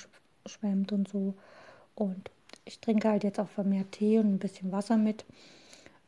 schwemmt 0.47 0.93
und 0.93 1.09
so. 1.09 1.35
Und 1.95 2.31
ich 2.65 2.81
trinke 2.81 3.09
halt 3.09 3.25
jetzt 3.25 3.41
auch 3.41 3.49
vermehrt 3.49 3.93
Tee 3.93 4.19
und 4.19 4.35
ein 4.35 4.39
bisschen 4.39 4.73
Wasser 4.73 4.97
mit, 4.97 5.25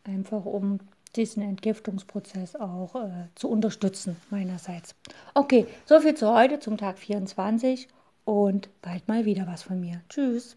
einfach 0.04 0.44
um 0.44 0.80
diesen 1.16 1.42
Entgiftungsprozess 1.42 2.56
auch 2.56 2.94
äh, 2.94 3.28
zu 3.34 3.48
unterstützen 3.48 4.16
meinerseits. 4.30 4.94
Okay, 5.34 5.66
so 5.84 6.00
viel 6.00 6.14
zu 6.14 6.32
heute 6.32 6.58
zum 6.58 6.78
Tag 6.78 6.98
24 6.98 7.88
und 8.24 8.68
bald 8.80 9.06
mal 9.08 9.24
wieder 9.24 9.46
was 9.46 9.62
von 9.62 9.80
mir. 9.80 10.00
Tschüss. 10.08 10.56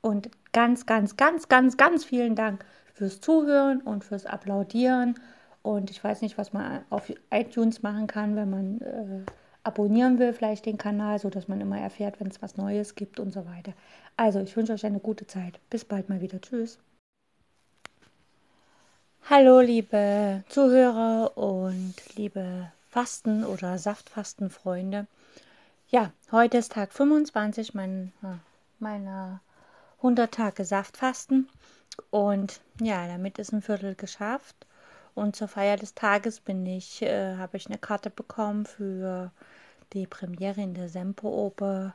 Und 0.00 0.30
ganz, 0.52 0.86
ganz, 0.86 1.16
ganz, 1.16 1.48
ganz, 1.48 1.76
ganz 1.76 2.04
vielen 2.04 2.34
Dank 2.34 2.64
fürs 2.94 3.20
Zuhören 3.20 3.82
und 3.82 4.04
fürs 4.04 4.24
Applaudieren 4.24 5.18
und 5.62 5.90
ich 5.90 6.02
weiß 6.02 6.22
nicht, 6.22 6.38
was 6.38 6.52
man 6.52 6.84
auf 6.90 7.12
iTunes 7.30 7.82
machen 7.82 8.06
kann, 8.06 8.36
wenn 8.36 8.50
man 8.50 8.80
äh, 8.80 9.30
abonnieren 9.62 10.18
will, 10.18 10.32
vielleicht 10.32 10.66
den 10.66 10.78
Kanal, 10.78 11.18
sodass 11.18 11.48
man 11.48 11.60
immer 11.60 11.78
erfährt, 11.78 12.20
wenn 12.20 12.28
es 12.28 12.40
was 12.40 12.56
Neues 12.56 12.94
gibt 12.94 13.20
und 13.20 13.32
so 13.32 13.46
weiter. 13.46 13.72
Also, 14.16 14.40
ich 14.40 14.56
wünsche 14.56 14.72
euch 14.72 14.86
eine 14.86 15.00
gute 15.00 15.26
Zeit. 15.26 15.60
Bis 15.68 15.84
bald 15.84 16.08
mal 16.08 16.20
wieder. 16.20 16.40
Tschüss. 16.40 16.78
Hallo, 19.28 19.60
liebe 19.60 20.42
Zuhörer 20.48 21.36
und 21.36 21.94
liebe 22.16 22.72
Fasten 22.88 23.44
oder 23.44 23.78
Saftfastenfreunde. 23.78 25.06
Ja, 25.88 26.12
heute 26.32 26.58
ist 26.58 26.72
Tag 26.72 26.92
25 26.92 27.74
mein, 27.74 28.12
meiner 28.78 29.40
100 29.98 30.32
Tage 30.32 30.64
Saftfasten 30.64 31.48
und 32.10 32.60
ja, 32.80 33.06
damit 33.06 33.38
ist 33.38 33.52
ein 33.52 33.62
Viertel 33.62 33.94
geschafft. 33.94 34.66
Und 35.14 35.36
zur 35.36 35.48
Feier 35.48 35.76
des 35.76 35.94
Tages 35.94 36.40
bin 36.40 36.64
ich, 36.66 37.02
äh, 37.02 37.36
habe 37.36 37.56
ich 37.56 37.66
eine 37.66 37.78
Karte 37.78 38.10
bekommen 38.10 38.66
für 38.66 39.32
die 39.92 40.06
Premiere 40.06 40.60
in 40.60 40.74
der 40.74 40.88
Semperoper 40.88 41.94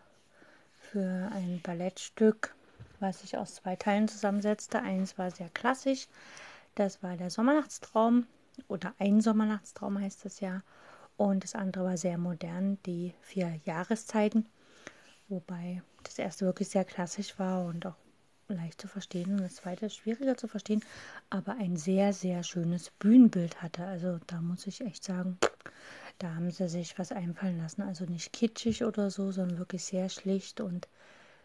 für 0.80 1.30
ein 1.34 1.62
Ballettstück, 1.64 2.54
was 3.00 3.22
sich 3.22 3.38
aus 3.38 3.56
zwei 3.56 3.76
Teilen 3.76 4.08
zusammensetzte. 4.08 4.82
Eins 4.82 5.18
war 5.18 5.32
sehr 5.32 5.50
klassisch, 5.50 6.08
das 6.76 7.02
war 7.02 7.18
der 7.18 7.30
Sommernachtstraum 7.30 8.28
oder 8.68 8.94
ein 9.00 9.22
Sommernachtstraum 9.22 10.00
heißt 10.00 10.26
das 10.26 10.40
ja. 10.40 10.62
Und 11.18 11.46
das 11.46 11.56
andere 11.56 11.86
war 11.86 11.98
sehr 11.98 12.18
modern, 12.18 12.78
die 12.86 13.14
vier 13.22 13.60
Jahreszeiten, 13.64 14.50
wobei 15.30 15.82
das 16.04 16.20
erste 16.20 16.46
wirklich 16.46 16.68
sehr 16.70 16.84
klassisch 16.84 17.40
war 17.40 17.64
und 17.66 17.86
auch 17.86 17.96
leicht 18.54 18.80
zu 18.80 18.88
verstehen 18.88 19.32
und 19.32 19.42
das 19.42 19.56
zweite 19.56 19.90
schwieriger 19.90 20.38
zu 20.38 20.48
verstehen, 20.48 20.84
aber 21.30 21.54
ein 21.54 21.78
sehr, 21.78 22.14
sehr 22.14 22.44
schönes 22.44 22.92
Bühnenbild 22.92 23.62
hatte. 23.62 23.86
Also 23.86 24.20
da 24.28 24.42
muss 24.42 24.68
ich 24.68 24.82
echt 24.82 25.04
sagen, 25.04 25.38
da 26.20 26.36
haben 26.36 26.52
sie 26.52 26.70
sich 26.70 26.98
was 27.00 27.12
einfallen 27.12 27.58
lassen. 27.58 27.82
Also 27.82 28.06
nicht 28.06 28.34
kitschig 28.34 28.84
oder 28.84 29.10
so, 29.10 29.32
sondern 29.32 29.58
wirklich 29.58 29.84
sehr 29.84 30.10
schlicht 30.10 30.62
und 30.62 30.88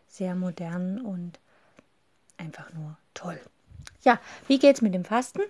sehr 0.07 0.35
modern 0.35 1.01
und 1.01 1.41
einfach 2.37 2.73
nur 2.73 2.97
toll. 3.15 3.41
Ja, 4.03 4.19
wie 4.47 4.59
geht's 4.59 4.83
mit 4.83 4.95
dem 4.95 5.05
Fasten? 5.05 5.43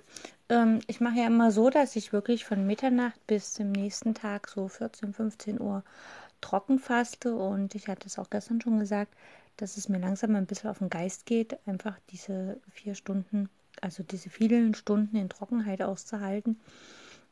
Ähm, 0.48 0.80
ich 0.86 1.00
mache 1.00 1.18
ja 1.18 1.26
immer 1.26 1.50
so, 1.50 1.70
dass 1.70 1.96
ich 1.96 2.12
wirklich 2.12 2.44
von 2.44 2.66
Mitternacht 2.66 3.24
bis 3.26 3.54
zum 3.54 3.72
nächsten 3.72 4.14
Tag 4.14 4.48
so 4.48 4.68
14, 4.68 5.12
15 5.12 5.60
Uhr 5.60 5.84
trocken 6.40 6.78
faste 6.78 7.34
und 7.34 7.74
ich 7.74 7.88
hatte 7.88 8.06
es 8.06 8.18
auch 8.18 8.30
gestern 8.30 8.60
schon 8.60 8.78
gesagt, 8.78 9.14
dass 9.60 9.76
es 9.76 9.88
mir 9.88 9.98
langsam 9.98 10.34
ein 10.36 10.46
bisschen 10.46 10.70
auf 10.70 10.78
den 10.78 10.90
Geist 10.90 11.26
geht, 11.26 11.58
einfach 11.66 11.98
diese 12.10 12.60
vier 12.70 12.94
Stunden, 12.94 13.48
also 13.80 14.02
diese 14.02 14.30
vielen 14.30 14.74
Stunden 14.74 15.16
in 15.16 15.28
Trockenheit 15.28 15.82
auszuhalten. 15.82 16.58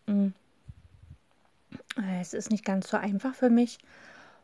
Mm. 0.06 0.28
Es 2.20 2.32
ist 2.32 2.50
nicht 2.50 2.64
ganz 2.64 2.88
so 2.88 2.96
einfach 2.96 3.34
für 3.34 3.50
mich 3.50 3.78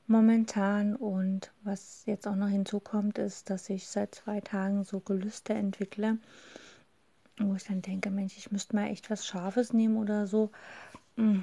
momentan 0.07 0.97
und 0.97 1.53
was 1.63 2.03
jetzt 2.07 2.27
auch 2.27 2.37
noch 2.37 2.49
hinzukommt, 2.49 3.19
ist, 3.19 3.49
dass 3.49 3.71
ich 3.71 3.87
seit 3.87 4.15
zwei 4.15 4.41
Tagen 4.41 4.85
so 4.85 5.01
Gelüste 5.01 5.55
entwickle, 5.55 6.19
wo 7.39 7.55
ich 7.55 7.65
dann 7.65 7.81
denke, 7.81 8.11
Mensch, 8.11 8.37
ich 8.37 8.53
müsste 8.53 8.77
mal 8.77 8.89
echt 8.89 9.11
was 9.11 9.27
Scharfes 9.27 9.73
nehmen 9.73 9.97
oder 9.97 10.27
so, 10.27 10.51
mm. 11.17 11.41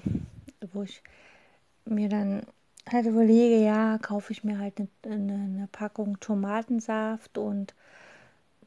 wo 0.74 0.84
ich 0.84 1.02
mir 1.86 2.10
dann 2.10 2.46
halt 2.90 3.06
überlege, 3.06 3.64
ja, 3.64 3.98
kaufe 4.00 4.34
ich 4.34 4.44
mir 4.44 4.60
halt 4.60 4.80
eine, 4.80 4.88
eine, 5.34 5.68
Packung 5.72 6.20
Tomatensaft 6.20 7.38
und 7.38 7.74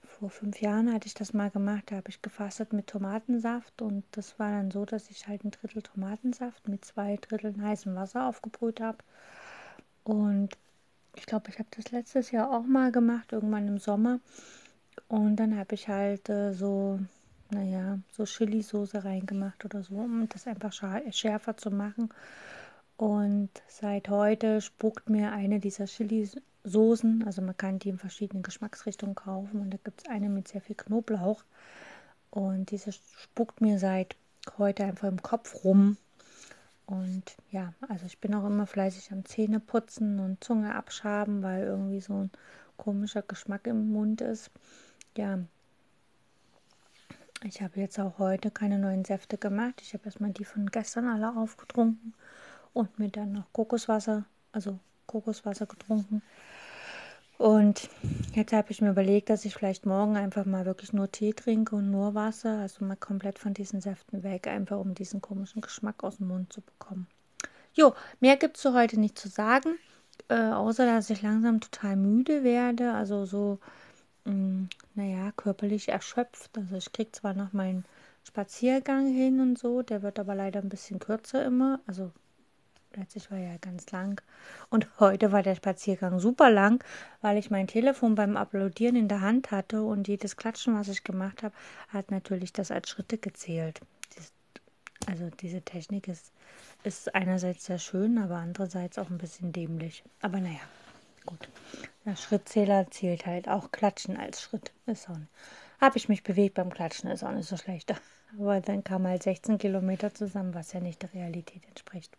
vor 0.02 0.30
fünf 0.30 0.60
Jahren 0.60 0.92
hatte 0.92 1.06
ich 1.06 1.14
das 1.14 1.32
mal 1.32 1.50
gemacht, 1.50 1.84
da 1.86 1.96
habe 1.96 2.08
ich 2.08 2.22
gefastet 2.22 2.72
mit 2.72 2.86
Tomatensaft 2.86 3.82
und 3.82 4.04
das 4.12 4.38
war 4.38 4.50
dann 4.50 4.70
so, 4.70 4.84
dass 4.84 5.10
ich 5.10 5.26
halt 5.26 5.44
ein 5.44 5.50
Drittel 5.50 5.82
Tomatensaft 5.82 6.68
mit 6.68 6.84
zwei 6.84 7.16
Dritteln 7.16 7.62
heißem 7.62 7.94
Wasser 7.94 8.26
aufgebrüht 8.26 8.80
habe 8.80 8.98
und 10.04 10.50
ich 11.16 11.26
glaube, 11.26 11.50
ich 11.50 11.58
habe 11.58 11.68
das 11.76 11.90
letztes 11.90 12.30
Jahr 12.30 12.50
auch 12.50 12.64
mal 12.64 12.92
gemacht, 12.92 13.32
irgendwann 13.32 13.68
im 13.68 13.78
Sommer 13.78 14.20
und 15.08 15.36
dann 15.36 15.56
habe 15.58 15.74
ich 15.74 15.88
halt 15.88 16.28
äh, 16.28 16.52
so 16.52 17.00
naja, 17.50 17.98
so 18.10 18.24
Chili-Soße 18.24 19.04
reingemacht 19.04 19.64
oder 19.64 19.82
so, 19.82 19.94
um 19.94 20.28
das 20.28 20.46
einfach 20.46 20.72
schärfer 20.72 21.56
zu 21.56 21.70
machen. 21.70 22.10
Und 22.96 23.50
seit 23.66 24.08
heute 24.08 24.60
spuckt 24.60 25.08
mir 25.10 25.32
eine 25.32 25.58
dieser 25.58 25.86
Chili-Soßen, 25.86 27.24
also 27.26 27.42
man 27.42 27.56
kann 27.56 27.80
die 27.80 27.88
in 27.88 27.98
verschiedenen 27.98 28.44
Geschmacksrichtungen 28.44 29.16
kaufen 29.16 29.60
und 29.60 29.70
da 29.70 29.78
gibt 29.82 30.02
es 30.02 30.08
eine 30.08 30.28
mit 30.28 30.46
sehr 30.46 30.60
viel 30.60 30.76
Knoblauch. 30.76 31.42
Und 32.30 32.70
diese 32.70 32.92
spuckt 32.92 33.60
mir 33.60 33.78
seit 33.78 34.16
heute 34.58 34.84
einfach 34.84 35.08
im 35.08 35.22
Kopf 35.22 35.64
rum. 35.64 35.96
Und 36.86 37.36
ja, 37.50 37.72
also 37.88 38.06
ich 38.06 38.18
bin 38.18 38.34
auch 38.34 38.46
immer 38.46 38.66
fleißig 38.66 39.10
am 39.10 39.24
Zähneputzen 39.24 40.20
und 40.20 40.44
Zunge 40.44 40.74
abschaben, 40.74 41.42
weil 41.42 41.64
irgendwie 41.64 42.00
so 42.00 42.14
ein 42.14 42.30
komischer 42.76 43.22
Geschmack 43.22 43.66
im 43.66 43.90
Mund 43.90 44.20
ist. 44.20 44.50
Ja, 45.16 45.38
ich 47.42 47.60
habe 47.62 47.80
jetzt 47.80 47.98
auch 47.98 48.18
heute 48.18 48.50
keine 48.50 48.78
neuen 48.78 49.04
Säfte 49.04 49.38
gemacht. 49.38 49.80
Ich 49.80 49.94
habe 49.94 50.04
erstmal 50.04 50.30
die 50.30 50.44
von 50.44 50.66
gestern 50.66 51.08
alle 51.08 51.36
aufgetrunken 51.36 52.14
und 52.74 52.98
mir 52.98 53.08
dann 53.08 53.32
noch 53.32 53.50
Kokoswasser, 53.52 54.24
also 54.52 54.78
Kokoswasser 55.06 55.64
getrunken. 55.64 56.22
Und 57.38 57.88
jetzt 58.34 58.52
habe 58.52 58.70
ich 58.70 58.80
mir 58.80 58.90
überlegt, 58.90 59.28
dass 59.28 59.44
ich 59.44 59.54
vielleicht 59.54 59.86
morgen 59.86 60.16
einfach 60.16 60.44
mal 60.44 60.66
wirklich 60.66 60.92
nur 60.92 61.10
Tee 61.10 61.32
trinke 61.32 61.74
und 61.76 61.90
nur 61.90 62.14
Wasser, 62.14 62.58
also 62.58 62.84
mal 62.84 62.96
komplett 62.96 63.38
von 63.38 63.54
diesen 63.54 63.80
Säften 63.80 64.22
weg, 64.22 64.46
einfach 64.46 64.78
um 64.78 64.94
diesen 64.94 65.20
komischen 65.20 65.60
Geschmack 65.60 66.04
aus 66.04 66.18
dem 66.18 66.28
Mund 66.28 66.52
zu 66.52 66.60
bekommen. 66.60 67.08
Jo, 67.72 67.94
mehr 68.20 68.36
gibt 68.36 68.56
es 68.56 68.62
für 68.62 68.72
heute 68.72 69.00
nicht 69.00 69.18
zu 69.18 69.28
sagen, 69.28 69.78
äh, 70.28 70.50
außer 70.50 70.86
dass 70.86 71.10
ich 71.10 71.22
langsam 71.22 71.60
total 71.60 71.96
müde 71.96 72.44
werde, 72.44 72.92
also 72.92 73.24
so, 73.24 73.58
mh, 74.24 74.32
mm, 74.32 74.68
naja, 74.94 75.32
körperlich 75.36 75.88
erschöpft. 75.88 76.56
Also 76.56 76.76
ich 76.76 76.92
kriege 76.92 77.10
zwar 77.10 77.34
noch 77.34 77.52
meinen 77.52 77.84
Spaziergang 78.22 79.12
hin 79.12 79.40
und 79.40 79.58
so, 79.58 79.82
der 79.82 80.02
wird 80.02 80.20
aber 80.20 80.36
leider 80.36 80.60
ein 80.60 80.68
bisschen 80.68 81.00
kürzer 81.00 81.44
immer, 81.44 81.80
also 81.86 82.12
Letztlich 82.96 83.30
war 83.30 83.38
ja 83.38 83.56
ganz 83.58 83.90
lang. 83.90 84.22
Und 84.70 84.88
heute 85.00 85.32
war 85.32 85.42
der 85.42 85.54
Spaziergang 85.54 86.20
super 86.20 86.50
lang, 86.50 86.84
weil 87.20 87.38
ich 87.38 87.50
mein 87.50 87.66
Telefon 87.66 88.14
beim 88.14 88.36
Applaudieren 88.36 88.96
in 88.96 89.08
der 89.08 89.20
Hand 89.20 89.50
hatte 89.50 89.82
und 89.82 90.08
jedes 90.08 90.36
Klatschen, 90.36 90.78
was 90.78 90.88
ich 90.88 91.04
gemacht 91.04 91.42
habe, 91.42 91.54
hat 91.88 92.10
natürlich 92.10 92.52
das 92.52 92.70
als 92.70 92.88
Schritte 92.88 93.18
gezählt. 93.18 93.80
Also 95.06 95.28
diese 95.40 95.60
Technik 95.60 96.08
ist, 96.08 96.32
ist 96.82 97.14
einerseits 97.14 97.66
sehr 97.66 97.78
schön, 97.78 98.18
aber 98.18 98.36
andererseits 98.36 98.98
auch 98.98 99.10
ein 99.10 99.18
bisschen 99.18 99.52
dämlich. 99.52 100.02
Aber 100.22 100.40
naja, 100.40 100.60
gut. 101.26 101.48
Der 102.06 102.16
Schrittzähler 102.16 102.90
zählt 102.90 103.26
halt 103.26 103.48
auch 103.48 103.70
Klatschen 103.70 104.16
als 104.16 104.40
Schritt. 104.40 104.72
Ist 104.86 105.10
auch 105.10 105.16
Habe 105.80 105.98
ich 105.98 106.08
mich 106.08 106.22
bewegt 106.22 106.54
beim 106.54 106.72
Klatschen, 106.72 107.10
ist 107.10 107.24
auch 107.24 107.32
nicht 107.32 107.48
so 107.48 107.56
schlecht. 107.56 107.94
Aber 108.38 108.60
dann 108.60 108.82
kam 108.82 109.06
halt 109.06 109.22
16 109.22 109.58
Kilometer 109.58 110.12
zusammen, 110.12 110.54
was 110.54 110.72
ja 110.72 110.80
nicht 110.80 111.02
der 111.02 111.12
Realität 111.12 111.64
entspricht. 111.66 112.16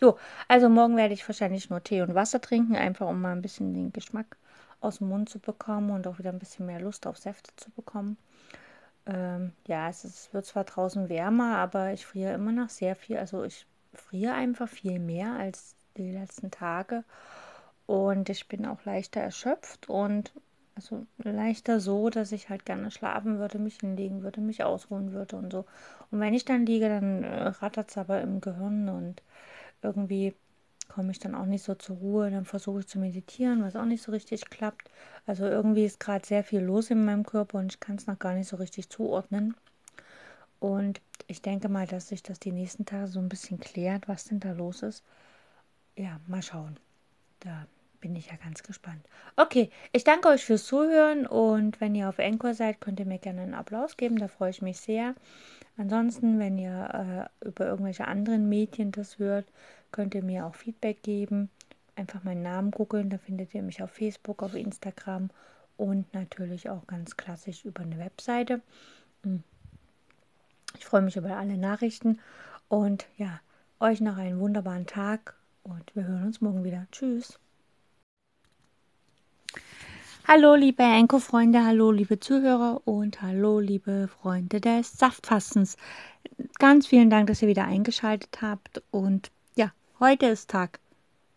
Jo, 0.00 0.16
also 0.48 0.68
morgen 0.70 0.96
werde 0.96 1.12
ich 1.14 1.28
wahrscheinlich 1.28 1.68
nur 1.68 1.82
Tee 1.82 2.00
und 2.00 2.14
Wasser 2.14 2.40
trinken, 2.40 2.74
einfach 2.74 3.06
um 3.06 3.20
mal 3.20 3.32
ein 3.32 3.42
bisschen 3.42 3.74
den 3.74 3.92
Geschmack 3.92 4.36
aus 4.80 4.98
dem 4.98 5.08
Mund 5.08 5.28
zu 5.28 5.38
bekommen 5.38 5.90
und 5.90 6.06
auch 6.06 6.18
wieder 6.18 6.30
ein 6.30 6.38
bisschen 6.38 6.64
mehr 6.66 6.80
Lust 6.80 7.06
auf 7.06 7.18
Säfte 7.18 7.50
zu 7.56 7.70
bekommen. 7.70 8.16
Ähm, 9.06 9.52
ja, 9.66 9.88
es, 9.90 10.04
ist, 10.04 10.32
wird 10.32 10.46
zwar 10.46 10.64
draußen 10.64 11.08
wärmer, 11.10 11.56
aber 11.58 11.92
ich 11.92 12.06
friere 12.06 12.34
immer 12.34 12.52
noch 12.52 12.70
sehr 12.70 12.96
viel. 12.96 13.18
Also 13.18 13.44
ich 13.44 13.66
friere 13.92 14.32
einfach 14.34 14.68
viel 14.68 14.98
mehr 14.98 15.34
als 15.34 15.74
die 15.96 16.12
letzten 16.12 16.50
Tage. 16.50 17.04
Und 17.86 18.28
ich 18.30 18.48
bin 18.48 18.66
auch 18.66 18.84
leichter 18.84 19.20
erschöpft 19.20 19.88
und 19.90 20.32
also 20.76 21.06
leichter 21.18 21.80
so, 21.80 22.08
dass 22.08 22.32
ich 22.32 22.48
halt 22.48 22.64
gerne 22.64 22.90
schlafen 22.90 23.38
würde, 23.38 23.58
mich 23.58 23.78
hinlegen 23.80 24.22
würde, 24.22 24.40
mich 24.40 24.64
ausruhen 24.64 25.12
würde 25.12 25.36
und 25.36 25.52
so. 25.52 25.66
Und 26.10 26.20
wenn 26.20 26.32
ich 26.32 26.44
dann 26.46 26.64
liege, 26.64 26.88
dann 26.88 27.24
äh, 27.24 27.48
rattert 27.48 27.90
es 27.90 27.98
aber 27.98 28.22
im 28.22 28.40
Gehirn 28.40 28.88
und 28.88 29.22
irgendwie 29.82 30.34
komme 30.88 31.12
ich 31.12 31.18
dann 31.18 31.34
auch 31.34 31.46
nicht 31.46 31.62
so 31.64 31.74
zur 31.74 31.96
Ruhe. 31.96 32.30
Dann 32.30 32.44
versuche 32.44 32.80
ich 32.80 32.88
zu 32.88 32.98
meditieren, 32.98 33.62
was 33.62 33.76
auch 33.76 33.84
nicht 33.84 34.02
so 34.02 34.12
richtig 34.12 34.50
klappt. 34.50 34.90
Also 35.26 35.44
irgendwie 35.44 35.84
ist 35.84 36.00
gerade 36.00 36.26
sehr 36.26 36.44
viel 36.44 36.60
los 36.60 36.90
in 36.90 37.04
meinem 37.04 37.24
Körper 37.24 37.58
und 37.58 37.72
ich 37.72 37.80
kann 37.80 37.96
es 37.96 38.06
noch 38.06 38.18
gar 38.18 38.34
nicht 38.34 38.48
so 38.48 38.56
richtig 38.56 38.88
zuordnen. 38.90 39.54
Und 40.58 41.00
ich 41.26 41.42
denke 41.42 41.68
mal, 41.68 41.86
dass 41.86 42.08
sich 42.08 42.22
das 42.22 42.38
die 42.40 42.52
nächsten 42.52 42.84
Tage 42.84 43.08
so 43.08 43.20
ein 43.20 43.28
bisschen 43.28 43.60
klärt, 43.60 44.08
was 44.08 44.24
denn 44.24 44.40
da 44.40 44.52
los 44.52 44.82
ist. 44.82 45.04
Ja, 45.96 46.20
mal 46.26 46.42
schauen. 46.42 46.78
Da 47.40 47.66
bin 48.00 48.16
ich 48.16 48.26
ja 48.26 48.36
ganz 48.36 48.62
gespannt. 48.62 49.04
Okay, 49.36 49.70
ich 49.92 50.04
danke 50.04 50.28
euch 50.28 50.44
fürs 50.44 50.64
Zuhören 50.64 51.26
und 51.26 51.80
wenn 51.80 51.94
ihr 51.94 52.08
auf 52.08 52.18
Encore 52.18 52.54
seid, 52.54 52.80
könnt 52.80 53.00
ihr 53.00 53.06
mir 53.06 53.18
gerne 53.18 53.42
einen 53.42 53.54
Applaus 53.54 53.96
geben, 53.96 54.18
da 54.18 54.28
freue 54.28 54.50
ich 54.50 54.62
mich 54.62 54.80
sehr. 54.80 55.14
Ansonsten, 55.76 56.38
wenn 56.38 56.58
ihr 56.58 57.30
äh, 57.42 57.46
über 57.46 57.66
irgendwelche 57.66 58.06
anderen 58.06 58.48
Medien 58.48 58.92
das 58.92 59.18
hört, 59.18 59.46
könnt 59.92 60.14
ihr 60.14 60.22
mir 60.22 60.46
auch 60.46 60.54
Feedback 60.54 61.02
geben. 61.02 61.50
Einfach 61.96 62.24
meinen 62.24 62.42
Namen 62.42 62.70
googeln, 62.70 63.10
da 63.10 63.18
findet 63.18 63.54
ihr 63.54 63.62
mich 63.62 63.82
auf 63.82 63.90
Facebook, 63.90 64.42
auf 64.42 64.54
Instagram 64.54 65.30
und 65.76 66.12
natürlich 66.14 66.68
auch 66.68 66.86
ganz 66.86 67.16
klassisch 67.16 67.64
über 67.64 67.82
eine 67.82 67.98
Webseite. 67.98 68.60
Hm. 69.22 69.42
Ich 70.78 70.84
freue 70.84 71.02
mich 71.02 71.16
über 71.16 71.36
alle 71.36 71.56
Nachrichten 71.56 72.20
und 72.68 73.06
ja, 73.16 73.40
euch 73.80 74.00
noch 74.00 74.16
einen 74.16 74.38
wunderbaren 74.38 74.86
Tag 74.86 75.34
und 75.62 75.94
wir 75.96 76.06
hören 76.06 76.26
uns 76.26 76.40
morgen 76.40 76.64
wieder. 76.64 76.86
Tschüss. 76.92 77.39
Hallo 80.28 80.54
liebe 80.54 80.82
Enko-Freunde, 80.82 81.64
hallo 81.64 81.90
liebe 81.90 82.20
Zuhörer 82.20 82.82
und 82.84 83.20
hallo 83.20 83.58
liebe 83.58 84.08
Freunde 84.08 84.60
des 84.60 84.92
Saftfastens. 84.92 85.76
Ganz 86.58 86.86
vielen 86.86 87.10
Dank, 87.10 87.26
dass 87.26 87.42
ihr 87.42 87.48
wieder 87.48 87.64
eingeschaltet 87.64 88.40
habt. 88.40 88.82
Und 88.90 89.32
ja, 89.56 89.72
heute 89.98 90.26
ist 90.26 90.50
Tag 90.50 90.78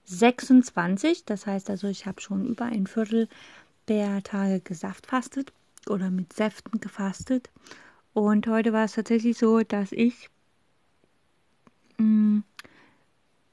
26. 0.06 1.26
Das 1.26 1.48
heißt 1.48 1.70
also, 1.70 1.88
ich 1.88 2.06
habe 2.06 2.22
schon 2.22 2.46
über 2.46 2.66
ein 2.66 2.86
Viertel 2.86 3.30
der 3.88 4.22
Tage 4.22 4.60
gesaftfastet 4.60 5.54
oder 5.88 6.12
mit 6.12 6.34
Säften 6.34 6.80
gefastet. 6.80 7.50
Und 8.14 8.46
heute 8.48 8.74
war 8.74 8.86
es 8.86 8.94
tatsächlich 8.94 9.38
so, 9.38 9.62
dass 9.62 9.92
ich 9.92 10.30
mh, 11.98 12.06
mm, 12.06 12.44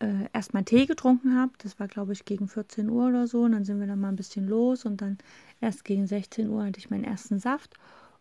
äh, 0.01 0.29
erstmal 0.33 0.65
Tee 0.65 0.87
getrunken 0.87 1.37
habe. 1.37 1.53
Das 1.59 1.79
war, 1.79 1.89
glaube 1.89 2.13
ich, 2.13 2.25
gegen 2.25 2.49
14 2.49 2.91
Uhr 2.91 3.09
oder 3.09 3.27
so. 3.27 3.43
Und 3.43 3.53
dann 3.53 3.65
sind 3.65 3.81
wir 3.81 3.87
dann 3.87 4.01
mal 4.01 4.09
ein 4.09 4.17
bisschen 4.17 4.49
los. 4.49 4.85
Und 4.85 5.01
dann 5.01 5.19
erst 5.61 5.85
gegen 5.85 6.07
16 6.07 6.49
Uhr 6.49 6.65
hatte 6.65 6.79
ich 6.79 6.91
meinen 6.91 7.05
ersten 7.05 7.39
Saft. 7.39 7.75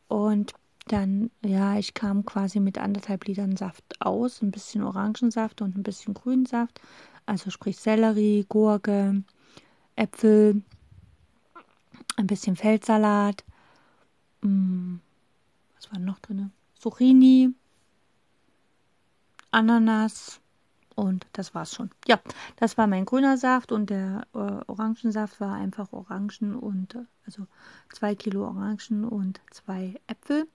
Und 0.07 0.53
dann, 0.87 1.31
ja, 1.43 1.77
ich 1.77 1.93
kam 1.93 2.25
quasi 2.25 2.59
mit 2.59 2.77
anderthalb 2.77 3.25
Litern 3.25 3.55
Saft 3.55 4.01
aus. 4.01 4.41
Ein 4.41 4.51
bisschen 4.51 4.83
Orangensaft 4.83 5.61
und 5.61 5.77
ein 5.77 5.83
bisschen 5.83 6.13
Grünsaft. 6.13 6.81
Also 7.25 7.51
sprich 7.51 7.77
Sellerie, 7.77 8.45
Gurke, 8.49 9.23
Äpfel, 9.95 10.61
ein 12.17 12.27
bisschen 12.27 12.55
Feldsalat. 12.55 13.43
Hm, 14.41 14.99
was 15.75 15.91
war 15.91 15.99
noch 15.99 16.19
drin? 16.19 16.51
Zucchini, 16.73 17.53
Ananas, 19.51 20.38
und 20.99 21.25
das 21.31 21.55
war's 21.55 21.73
schon. 21.73 21.89
Ja, 22.07 22.19
das 22.57 22.77
war 22.77 22.85
mein 22.85 23.05
grüner 23.05 23.37
Saft 23.37 23.71
und 23.71 23.89
der 23.89 24.27
äh, 24.33 24.37
Orangensaft 24.37 25.39
war 25.39 25.55
einfach 25.55 25.93
Orangen 25.93 26.55
und 26.55 26.95
äh, 26.95 27.05
also 27.25 27.47
zwei 27.89 28.15
Kilo 28.15 28.45
Orangen 28.45 29.05
und 29.05 29.39
zwei 29.49 29.95
Äpfel. 30.07 30.45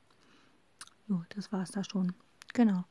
Jo, 1.09 1.23
das 1.35 1.51
war's 1.51 1.71
da 1.71 1.83
schon. 1.83 2.13
Genau. 2.53 2.85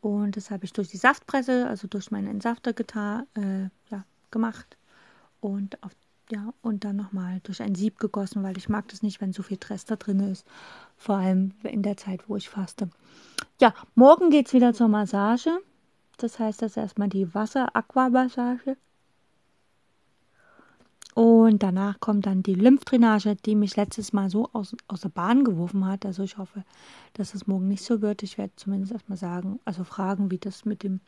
Und 0.00 0.36
das 0.36 0.50
habe 0.50 0.64
ich 0.64 0.72
durch 0.72 0.88
die 0.88 0.96
Saftpresse, 0.96 1.68
also 1.68 1.86
durch 1.86 2.10
meinen 2.10 2.26
Entsafter 2.26 2.72
getan, 2.72 3.26
äh, 3.34 3.68
ja, 3.90 4.04
gemacht. 4.32 4.76
Und 5.40 5.80
auf, 5.84 5.92
ja, 6.30 6.52
und 6.62 6.84
dann 6.84 6.96
nochmal 6.96 7.40
durch 7.44 7.62
ein 7.62 7.76
Sieb 7.76 7.98
gegossen, 8.00 8.42
weil 8.42 8.58
ich 8.58 8.68
mag 8.68 8.88
das 8.88 9.02
nicht, 9.02 9.20
wenn 9.20 9.32
so 9.32 9.44
viel 9.44 9.56
Stress 9.56 9.84
da 9.84 9.94
drin 9.94 10.20
ist. 10.20 10.44
Vor 10.96 11.16
allem 11.16 11.52
in 11.62 11.82
der 11.82 11.96
Zeit, 11.96 12.28
wo 12.28 12.36
ich 12.36 12.48
faste. 12.48 12.90
Ja, 13.60 13.72
morgen 13.94 14.30
geht 14.30 14.48
es 14.48 14.52
wieder 14.52 14.74
zur 14.74 14.88
Massage. 14.88 15.60
Das 16.18 16.40
heißt, 16.40 16.62
das 16.62 16.72
ist 16.72 16.76
erstmal 16.76 17.08
die 17.08 17.32
Wasser-Aquamassage. 17.32 18.76
Und 21.14 21.62
danach 21.62 21.98
kommt 22.00 22.26
dann 22.26 22.42
die 22.42 22.54
Lymphdrainage, 22.54 23.36
die 23.36 23.54
mich 23.54 23.76
letztes 23.76 24.12
Mal 24.12 24.28
so 24.28 24.48
aus, 24.52 24.76
aus 24.88 25.00
der 25.00 25.08
Bahn 25.08 25.44
geworfen 25.44 25.86
hat. 25.86 26.04
Also 26.04 26.24
ich 26.24 26.36
hoffe, 26.38 26.64
dass 27.14 27.34
es 27.34 27.46
morgen 27.46 27.68
nicht 27.68 27.84
so 27.84 28.02
wird. 28.02 28.22
Ich 28.22 28.36
werde 28.36 28.52
zumindest 28.56 28.92
erstmal 28.92 29.18
sagen, 29.18 29.60
also 29.64 29.84
fragen, 29.84 30.30
wie 30.30 30.38
das 30.38 30.64
mit 30.64 30.82
dem 30.82 31.00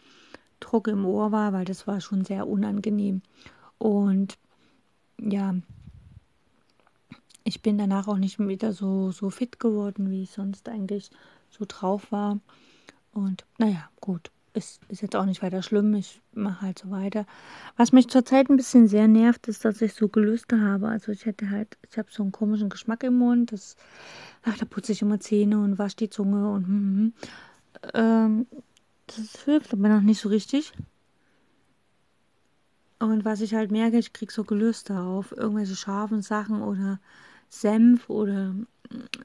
Druck 0.61 0.89
im 0.89 1.05
Ohr 1.05 1.33
war, 1.33 1.53
weil 1.53 1.65
das 1.65 1.87
war 1.87 2.01
schon 2.01 2.25
sehr 2.25 2.49
unangenehm. 2.49 3.23
Und 3.79 4.39
ja, 5.21 5.55
ich 7.45 7.63
bin 7.63 7.79
danach 7.79 8.07
auch 8.09 8.19
nicht 8.19 8.39
wieder 8.39 8.73
so, 8.73 9.11
so 9.11 9.31
fit 9.31 9.59
geworden, 9.59 10.11
wie 10.11 10.23
ich 10.23 10.31
sonst 10.31 10.69
eigentlich 10.69 11.11
so 11.51 11.65
drauf 11.67 12.13
war. 12.13 12.39
Und 13.13 13.45
naja, 13.59 13.89
gut 14.01 14.31
ist, 14.53 14.81
ist 14.89 15.03
jetzt 15.03 15.17
auch 15.17 15.25
nicht 15.25 15.43
weiter 15.43 15.63
schlimm. 15.63 15.95
Ich 15.95 16.21
mache 16.33 16.63
halt 16.63 16.79
so 16.79 16.91
weiter. 16.91 17.27
Was 17.77 17.93
mich 17.93 18.09
zurzeit 18.09 18.51
ein 18.51 18.57
bisschen 18.57 18.89
sehr 18.89 19.09
nervt, 19.09 19.49
ist, 19.49 19.65
dass 19.65 19.81
ich 19.81 19.95
so 19.95 20.09
Gelüste 20.09 20.61
habe. 20.61 20.89
Also 20.89 21.13
ich 21.13 21.27
hätte 21.27 21.51
halt, 21.51 21.79
ich 21.89 21.99
habe 21.99 22.09
so 22.11 22.23
einen 22.23 22.33
komischen 22.33 22.69
Geschmack 22.69 23.03
im 23.05 23.19
Mund. 23.19 23.53
Das, 23.53 23.77
ach, 24.43 24.57
da 24.59 24.65
putze 24.65 24.93
ich 24.93 25.03
immer 25.03 25.21
Zähne 25.21 25.61
und 25.61 25.79
wasche 25.79 25.97
die 25.97 26.11
Zunge 26.11 26.51
und 26.51 26.67
hm, 26.67 26.73
hm, 26.73 26.97
hm. 26.97 27.13
Ähm, 27.95 28.47
das 29.07 29.45
hilft 29.45 29.73
aber 29.73 29.89
noch 29.89 30.03
nicht 30.03 30.21
so 30.21 30.29
richtig. 30.29 30.73
Und 32.99 33.25
was 33.25 33.41
ich 33.41 33.55
halt 33.55 33.71
merke, 33.71 33.99
ich 33.99 34.13
kriege 34.13 34.33
so 34.33 34.45
Gelüste 34.45 35.01
auf 35.01 35.33
irgendwelche 35.33 35.75
scharfen 35.75 36.21
Sachen 36.23 36.63
oder 36.63 37.01
Senf 37.49 38.11
oder 38.11 38.55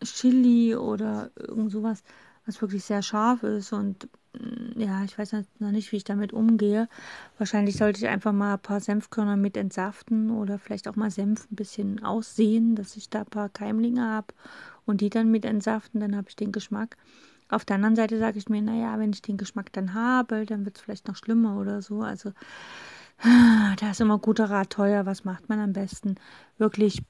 Chili 0.04 0.76
oder 0.76 1.32
irgend 1.36 1.72
sowas, 1.72 2.04
was 2.46 2.62
wirklich 2.62 2.86
sehr 2.86 3.02
scharf 3.02 3.44
ist 3.44 3.74
und 3.74 4.08
ja, 4.76 5.04
ich 5.04 5.18
weiß 5.18 5.34
noch 5.60 5.72
nicht, 5.72 5.92
wie 5.92 5.98
ich 5.98 6.04
damit 6.04 6.34
umgehe. 6.34 6.88
Wahrscheinlich 7.38 7.78
sollte 7.78 8.00
ich 8.00 8.08
einfach 8.08 8.34
mal 8.34 8.54
ein 8.54 8.60
paar 8.60 8.80
Senfkörner 8.80 9.38
mit 9.38 9.58
entsaften 9.58 10.32
oder 10.32 10.60
vielleicht 10.60 10.88
auch 10.88 10.96
mal 10.96 11.12
Senf 11.12 11.48
ein 11.52 11.56
bisschen 11.56 12.04
aussehen, 12.04 12.76
dass 12.76 12.96
ich 12.96 13.10
da 13.10 13.20
ein 13.20 13.26
paar 13.26 13.50
Keimlinge 13.50 14.08
habe 14.08 14.28
und 14.86 15.02
die 15.02 15.10
dann 15.10 15.32
mit 15.32 15.46
entsaften, 15.46 16.00
dann 16.00 16.16
habe 16.16 16.30
ich 16.30 16.36
den 16.36 16.52
Geschmack. 16.52 16.98
Auf 17.50 17.64
der 17.64 17.76
anderen 17.76 17.96
Seite 17.96 18.18
sage 18.18 18.40
ich 18.40 18.50
mir, 18.50 18.62
naja, 18.62 18.98
wenn 18.98 19.12
ich 19.12 19.22
den 19.22 19.38
Geschmack 19.38 19.72
dann 19.74 19.94
habe, 19.94 20.46
dann 20.46 20.66
wird 20.66 20.78
es 20.78 20.84
vielleicht 20.84 21.08
noch 21.08 21.16
schlimmer 21.16 21.58
oder 21.60 21.82
so. 21.82 22.02
Also 22.02 22.32
da 23.80 23.92
ist 23.92 24.02
immer 24.02 24.18
guter 24.18 24.50
Rat 24.50 24.72
teuer. 24.72 25.06
Was 25.06 25.24
macht 25.26 25.48
man 25.50 25.60
am 25.60 25.74
besten? 25.74 26.16
Wirklich 26.58 27.04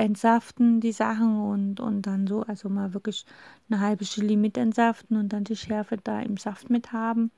entsaften 0.00 0.80
die 0.80 0.92
Sachen 0.92 1.40
und, 1.42 1.78
und 1.78 2.02
dann 2.02 2.26
so, 2.26 2.42
also 2.42 2.68
mal 2.68 2.94
wirklich 2.94 3.26
eine 3.68 3.80
halbe 3.80 4.04
Chili 4.04 4.36
mit 4.36 4.56
entsaften 4.56 5.16
und 5.16 5.28
dann 5.32 5.44
die 5.44 5.56
Schärfe 5.56 5.98
da 6.02 6.20
im 6.20 6.38
Saft 6.38 6.70
mit 6.70 6.92
haben. 6.92 7.30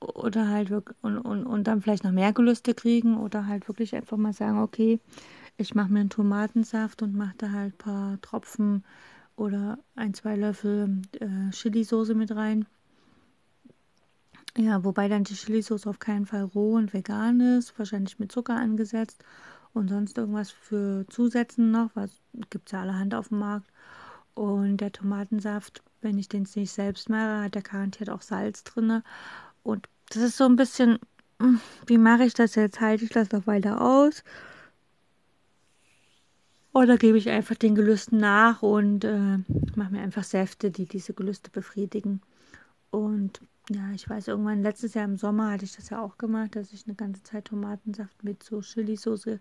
Oder 0.00 0.48
halt 0.48 0.70
wirklich, 0.70 0.96
und, 1.02 1.18
und, 1.18 1.44
und 1.44 1.64
dann 1.64 1.82
vielleicht 1.82 2.04
noch 2.04 2.12
mehr 2.12 2.32
Gelüste 2.32 2.74
kriegen 2.74 3.16
oder 3.16 3.46
halt 3.46 3.68
wirklich 3.68 3.96
einfach 3.96 4.16
mal 4.16 4.32
sagen, 4.32 4.58
okay, 4.58 5.00
ich 5.56 5.74
mache 5.74 5.92
mir 5.92 6.00
einen 6.00 6.10
Tomatensaft 6.10 7.02
und 7.02 7.16
mache 7.16 7.34
da 7.38 7.50
halt 7.50 7.74
ein 7.74 7.78
paar 7.78 8.20
Tropfen 8.20 8.84
oder 9.36 9.78
ein, 9.96 10.14
zwei 10.14 10.36
Löffel 10.36 11.02
äh, 11.20 11.50
Chili-Soße 11.50 12.14
mit 12.14 12.34
rein. 12.36 12.66
Ja, 14.56 14.84
wobei 14.84 15.08
dann 15.08 15.24
die 15.24 15.34
Chili-Soße 15.34 15.88
auf 15.88 15.98
keinen 15.98 16.26
Fall 16.26 16.44
roh 16.44 16.74
und 16.74 16.92
vegan 16.92 17.40
ist, 17.40 17.76
wahrscheinlich 17.76 18.20
mit 18.20 18.30
Zucker 18.30 18.54
angesetzt 18.54 19.24
und 19.74 19.88
sonst 19.88 20.16
irgendwas 20.16 20.50
für 20.50 21.04
Zusätzen 21.08 21.70
noch, 21.70 21.90
was 21.94 22.10
gibt 22.50 22.68
es 22.68 22.72
ja 22.72 22.80
allerhand 22.80 23.14
auf 23.14 23.28
dem 23.28 23.40
Markt. 23.40 23.68
Und 24.34 24.78
der 24.78 24.92
Tomatensaft, 24.92 25.82
wenn 26.00 26.18
ich 26.18 26.28
den 26.28 26.46
nicht 26.54 26.72
selbst 26.72 27.08
mache, 27.10 27.42
hat 27.42 27.54
der 27.54 27.62
garantiert 27.62 28.10
auch 28.10 28.22
Salz 28.22 28.64
drin. 28.64 29.02
Und 29.62 29.88
das 30.10 30.22
ist 30.22 30.36
so 30.36 30.44
ein 30.44 30.56
bisschen, 30.56 30.98
hm, 31.40 31.60
wie 31.86 31.98
mache 31.98 32.24
ich 32.24 32.34
das 32.34 32.54
jetzt? 32.54 32.80
Halte 32.80 33.04
ich 33.04 33.10
das 33.10 33.30
noch 33.32 33.46
weiter 33.46 33.80
aus? 33.80 34.24
Oder 36.72 36.96
gebe 36.96 37.18
ich 37.18 37.30
einfach 37.30 37.54
den 37.54 37.76
Gelüsten 37.76 38.18
nach 38.18 38.62
und 38.62 39.04
äh, 39.04 39.38
mache 39.76 39.92
mir 39.92 40.02
einfach 40.02 40.24
Säfte, 40.24 40.72
die 40.72 40.86
diese 40.86 41.14
Gelüste 41.14 41.50
befriedigen. 41.50 42.20
Und 42.90 43.40
ja, 43.70 43.90
ich 43.94 44.08
weiß, 44.08 44.28
irgendwann 44.28 44.62
letztes 44.62 44.94
Jahr 44.94 45.06
im 45.06 45.16
Sommer 45.16 45.52
hatte 45.52 45.64
ich 45.64 45.74
das 45.74 45.90
ja 45.90 46.02
auch 46.02 46.18
gemacht, 46.18 46.56
dass 46.56 46.72
ich 46.72 46.84
eine 46.86 46.94
ganze 46.94 47.22
Zeit 47.22 47.46
Tomatensaft 47.46 48.22
mit 48.22 48.42
so 48.42 48.60
Chili-Soße 48.60 49.40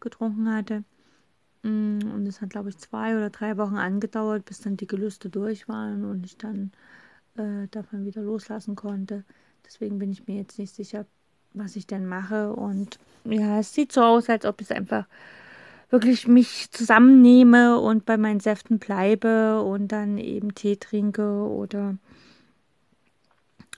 getrunken 0.00 0.52
hatte. 0.52 0.84
Mm, 1.62 1.98
und 2.14 2.26
es 2.26 2.40
hat, 2.40 2.50
glaube 2.50 2.68
ich, 2.68 2.78
zwei 2.78 3.16
oder 3.16 3.30
drei 3.30 3.56
Wochen 3.56 3.76
angedauert, 3.76 4.44
bis 4.44 4.60
dann 4.60 4.76
die 4.76 4.86
Gelüste 4.86 5.28
durch 5.28 5.68
waren 5.68 6.04
und 6.04 6.24
ich 6.24 6.36
dann 6.36 6.70
äh, 7.36 7.66
davon 7.70 8.04
wieder 8.04 8.22
loslassen 8.22 8.76
konnte. 8.76 9.24
Deswegen 9.66 9.98
bin 9.98 10.12
ich 10.12 10.26
mir 10.26 10.36
jetzt 10.36 10.58
nicht 10.58 10.74
sicher, 10.74 11.06
was 11.52 11.74
ich 11.74 11.86
denn 11.86 12.06
mache. 12.06 12.52
Und 12.52 12.98
ja, 13.24 13.58
es 13.58 13.74
sieht 13.74 13.92
so 13.92 14.02
aus, 14.02 14.28
als 14.28 14.44
ob 14.44 14.60
ich 14.60 14.70
einfach 14.72 15.06
wirklich 15.90 16.28
mich 16.28 16.70
zusammennehme 16.70 17.80
und 17.80 18.04
bei 18.04 18.16
meinen 18.18 18.40
Säften 18.40 18.78
bleibe 18.78 19.62
und 19.62 19.88
dann 19.88 20.18
eben 20.18 20.54
Tee 20.54 20.76
trinke 20.76 21.48
oder 21.48 21.96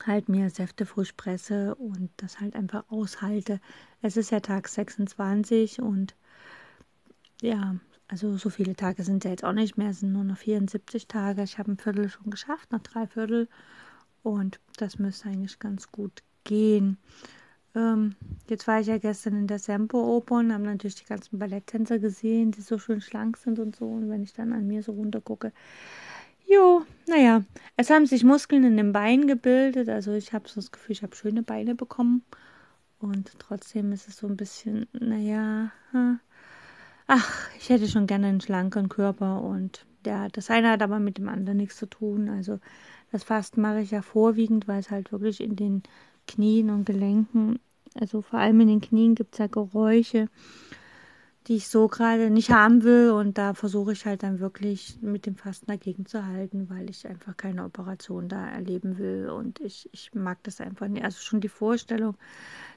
halt 0.07 0.29
mir 0.29 0.51
Säfte 0.51 0.87
frisch 0.87 1.13
presse 1.13 1.75
und 1.75 2.11
das 2.17 2.41
halt 2.41 2.57
einfach 2.57 2.85
aushalte. 2.89 3.61
Es 4.03 4.17
ist 4.17 4.31
ja 4.31 4.41
Tag 4.41 4.69
26 4.69 5.81
und 5.81 6.15
ja, 7.43 7.77
also 8.09 8.37
so 8.37 8.51
viele 8.51 8.75
Tage 8.75 9.03
sind 9.05 9.25
ja 9.25 9.31
jetzt 9.31 9.45
auch 9.45 9.53
nicht 9.53 9.79
mehr, 9.79 9.91
es 9.91 10.01
sind 10.01 10.13
nur 10.13 10.25
noch 10.25 10.37
74 10.39 11.07
Tage. 11.07 11.43
Ich 11.43 11.59
habe 11.59 11.73
ein 11.73 11.79
Viertel 11.79 12.09
schon 12.09 12.31
geschafft, 12.31 12.73
noch 12.73 12.81
drei 12.81 13.07
Viertel 13.07 13.49
und 14.23 14.61
das 14.77 14.99
müsste 14.99 15.29
eigentlich 15.29 15.59
ganz 15.59 15.91
gut 15.91 16.23
gehen. 16.45 16.99
Ähm, 17.75 18.17
jetzt 18.49 18.67
war 18.67 18.81
ich 18.81 18.89
ja 18.89 18.99
gestern 18.99 19.37
in 19.37 19.47
der 19.47 19.61
Sempo-Oper 19.61 20.37
und 20.37 20.53
habe 20.53 20.65
natürlich 20.65 20.97
die 20.97 21.05
ganzen 21.05 21.39
Balletttänzer 21.39 21.99
gesehen, 21.99 22.51
die 22.51 22.63
so 22.63 22.79
schön 22.79 23.01
schlank 23.01 23.37
sind 23.37 23.59
und 23.59 23.77
so. 23.77 23.87
Und 23.87 24.11
wenn 24.11 24.23
ich 24.23 24.33
dann 24.33 24.53
an 24.53 24.67
mir 24.67 24.83
so 24.83 24.93
runter 24.93 25.21
gucke, 25.21 25.53
Jo, 26.53 26.83
naja, 27.07 27.45
es 27.77 27.91
haben 27.91 28.07
sich 28.07 28.25
Muskeln 28.25 28.65
in 28.65 28.77
den 28.77 28.93
Beinen 28.93 29.29
gebildet. 29.29 29.89
Also 29.89 30.13
ich 30.13 30.33
habe 30.33 30.49
so 30.49 30.57
das 30.57 30.73
Gefühl, 30.73 30.95
ich 30.95 31.05
habe 31.05 31.15
schöne 31.15 31.45
Beine 31.45 31.77
bekommen. 31.77 32.25
Und 32.99 33.39
trotzdem 33.39 33.93
ist 33.93 34.09
es 34.09 34.17
so 34.17 34.27
ein 34.27 34.37
bisschen, 34.37 34.89
naja, 34.93 35.71
ach, 37.07 37.49
ich 37.57 37.69
hätte 37.69 37.87
schon 37.87 38.09
gerne 38.09 38.27
einen 38.27 38.41
schlanken 38.41 38.89
Körper. 38.89 39.43
Und 39.43 39.87
ja, 40.05 40.27
das 40.29 40.51
eine 40.51 40.71
hat 40.71 40.83
aber 40.83 40.99
mit 40.99 41.19
dem 41.19 41.29
anderen 41.29 41.59
nichts 41.59 41.77
zu 41.77 41.87
tun. 41.87 42.29
Also 42.29 42.59
das 43.13 43.23
Fasten 43.23 43.61
mache 43.61 43.83
ich 43.83 43.93
ja 43.93 44.03
vorwiegend, 44.03 44.67
weil 44.67 44.81
es 44.81 44.91
halt 44.91 45.13
wirklich 45.13 45.41
in 45.41 45.55
den 45.55 45.85
Knien 46.27 46.71
und 46.71 46.85
Gelenken, 46.85 47.61
also 47.95 48.23
vor 48.23 48.41
allem 48.41 48.61
in 48.61 48.69
den 48.69 48.81
Knien 48.81 49.15
gibt 49.15 49.35
es 49.35 49.39
ja 49.39 49.47
Geräusche 49.47 50.29
die 51.51 51.57
ich 51.57 51.67
so 51.67 51.89
gerade 51.89 52.31
nicht 52.31 52.51
haben 52.53 52.85
will. 52.85 53.11
Und 53.11 53.37
da 53.37 53.55
versuche 53.55 53.91
ich 53.91 54.07
halt 54.07 54.23
dann 54.23 54.39
wirklich 54.39 54.99
mit 55.03 55.27
dem 55.27 55.35
Fasten 55.35 55.67
dagegen 55.67 56.07
zu 56.07 56.25
halten, 56.25 56.71
weil 56.71 56.89
ich 56.89 57.09
einfach 57.09 57.37
keine 57.37 57.65
Operation 57.65 58.29
da 58.29 58.49
erleben 58.49 58.99
will. 58.99 59.29
Und 59.29 59.59
ich, 59.59 59.89
ich 59.91 60.15
mag 60.15 60.39
das 60.45 60.61
einfach 60.61 60.87
nicht. 60.87 61.03
Also 61.03 61.19
schon 61.21 61.41
die 61.41 61.49
Vorstellung, 61.49 62.17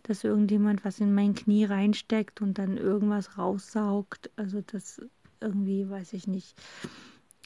dass 0.01 0.23
irgendjemand 0.23 0.83
was 0.83 0.99
in 0.99 1.13
mein 1.13 1.35
Knie 1.35 1.65
reinsteckt 1.65 2.41
und 2.41 2.57
dann 2.57 2.77
irgendwas 2.77 3.37
raussaugt. 3.37 4.31
Also 4.37 4.61
das 4.65 4.99
irgendwie, 5.39 5.87
weiß 5.87 6.13
ich 6.13 6.25
nicht. 6.25 6.55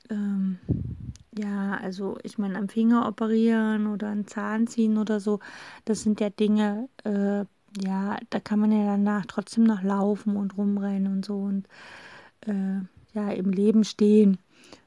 Ähm, 0.09 0.59
ja, 1.37 1.75
also 1.75 2.17
ich 2.23 2.37
meine, 2.37 2.57
am 2.57 2.69
Finger 2.69 3.05
operieren 3.05 3.87
oder 3.87 4.07
einen 4.07 4.27
Zahn 4.27 4.65
ziehen 4.65 4.97
oder 4.97 5.19
so, 5.19 5.41
das 5.83 6.03
sind 6.03 6.21
ja 6.21 6.29
Dinge, 6.29 6.87
äh, 7.03 7.43
ja, 7.81 8.17
da 8.29 8.39
kann 8.39 8.59
man 8.59 8.71
ja 8.71 8.85
danach 8.85 9.25
trotzdem 9.25 9.63
noch 9.63 9.83
laufen 9.83 10.35
und 10.35 10.57
rumrennen 10.57 11.11
und 11.11 11.25
so 11.25 11.37
und 11.37 11.67
äh, 12.41 12.81
ja, 13.13 13.31
im 13.31 13.51
Leben 13.51 13.83
stehen. 13.83 14.37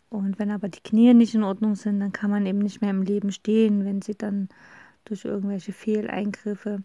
Und 0.09 0.38
wenn 0.38 0.50
aber 0.50 0.68
die 0.68 0.83
Knie 0.83 1.14
nicht 1.14 1.35
in 1.35 1.44
Ordnung 1.44 1.76
sind, 1.76 2.00
dann 2.00 2.12
kann 2.12 2.31
man 2.31 2.46
eben 2.46 2.59
nicht 2.59 2.81
mehr 2.81 2.90
im 2.90 3.03
Leben 3.03 3.31
stehen, 3.31 3.85
wenn 3.85 4.03
sie 4.03 4.16
dann 4.16 4.48
durch 5.05 5.24
irgendwelche 5.24 5.72
Fehleingriffe 5.72 6.83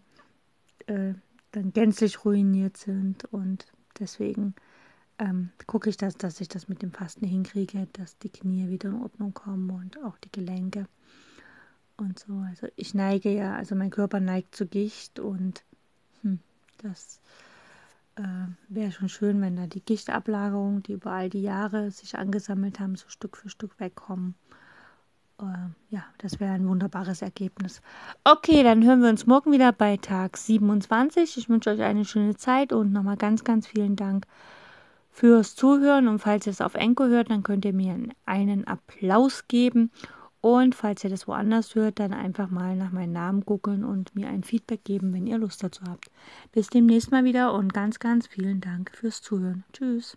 äh, 0.86 1.14
dann 1.52 1.72
gänzlich 1.72 2.24
ruiniert 2.24 2.76
sind. 2.76 3.24
Und 3.26 3.66
deswegen 3.98 4.54
ähm, 5.18 5.50
gucke 5.66 5.90
ich, 5.90 5.96
dass, 5.96 6.16
dass 6.16 6.40
ich 6.40 6.48
das 6.48 6.68
mit 6.68 6.82
dem 6.82 6.92
Fasten 6.92 7.26
hinkriege, 7.26 7.88
dass 7.92 8.16
die 8.18 8.30
Knie 8.30 8.68
wieder 8.68 8.90
in 8.90 9.02
Ordnung 9.02 9.34
kommen 9.34 9.70
und 9.70 10.02
auch 10.04 10.18
die 10.18 10.30
Gelenke 10.30 10.86
und 11.96 12.18
so. 12.18 12.32
Also 12.48 12.68
ich 12.76 12.94
neige 12.94 13.30
ja, 13.30 13.54
also 13.54 13.74
mein 13.74 13.90
Körper 13.90 14.20
neigt 14.20 14.54
zu 14.54 14.66
Gicht 14.66 15.18
und 15.18 15.64
das 16.78 17.20
äh, 18.16 18.22
wäre 18.68 18.92
schon 18.92 19.08
schön, 19.08 19.40
wenn 19.40 19.56
da 19.56 19.66
die 19.66 19.84
Gichtablagerungen, 19.84 20.82
die 20.82 20.92
über 20.92 21.12
all 21.12 21.30
die 21.30 21.42
Jahre 21.42 21.90
sich 21.90 22.18
angesammelt 22.18 22.80
haben, 22.80 22.96
so 22.96 23.08
Stück 23.08 23.36
für 23.36 23.48
Stück 23.48 23.78
wegkommen. 23.78 24.34
Äh, 25.38 25.44
ja, 25.90 26.04
das 26.18 26.40
wäre 26.40 26.52
ein 26.52 26.66
wunderbares 26.66 27.22
Ergebnis. 27.22 27.82
Okay, 28.24 28.62
dann 28.62 28.84
hören 28.84 29.02
wir 29.02 29.10
uns 29.10 29.26
morgen 29.26 29.52
wieder 29.52 29.72
bei 29.72 29.96
Tag 29.98 30.36
27. 30.36 31.36
Ich 31.36 31.48
wünsche 31.48 31.70
euch 31.70 31.82
eine 31.82 32.04
schöne 32.04 32.36
Zeit 32.36 32.72
und 32.72 32.92
nochmal 32.92 33.16
ganz, 33.16 33.44
ganz 33.44 33.66
vielen 33.66 33.96
Dank 33.96 34.26
fürs 35.10 35.54
Zuhören. 35.54 36.08
Und 36.08 36.20
falls 36.20 36.46
ihr 36.46 36.52
es 36.52 36.60
auf 36.60 36.74
Enko 36.74 37.04
hört, 37.06 37.30
dann 37.30 37.42
könnt 37.42 37.64
ihr 37.64 37.74
mir 37.74 37.98
einen 38.24 38.66
Applaus 38.66 39.46
geben. 39.48 39.90
Und 40.46 40.76
falls 40.76 41.02
ihr 41.02 41.10
das 41.10 41.26
woanders 41.26 41.74
hört, 41.74 41.98
dann 41.98 42.14
einfach 42.14 42.50
mal 42.50 42.76
nach 42.76 42.92
meinem 42.92 43.12
Namen 43.12 43.40
googeln 43.40 43.82
und 43.82 44.14
mir 44.14 44.28
ein 44.28 44.44
Feedback 44.44 44.84
geben, 44.84 45.12
wenn 45.12 45.26
ihr 45.26 45.38
Lust 45.38 45.64
dazu 45.64 45.82
habt. 45.88 46.08
Bis 46.52 46.68
demnächst 46.68 47.10
mal 47.10 47.24
wieder 47.24 47.52
und 47.52 47.74
ganz, 47.74 47.98
ganz 47.98 48.28
vielen 48.28 48.60
Dank 48.60 48.92
fürs 48.94 49.22
Zuhören. 49.22 49.64
Tschüss. 49.72 50.16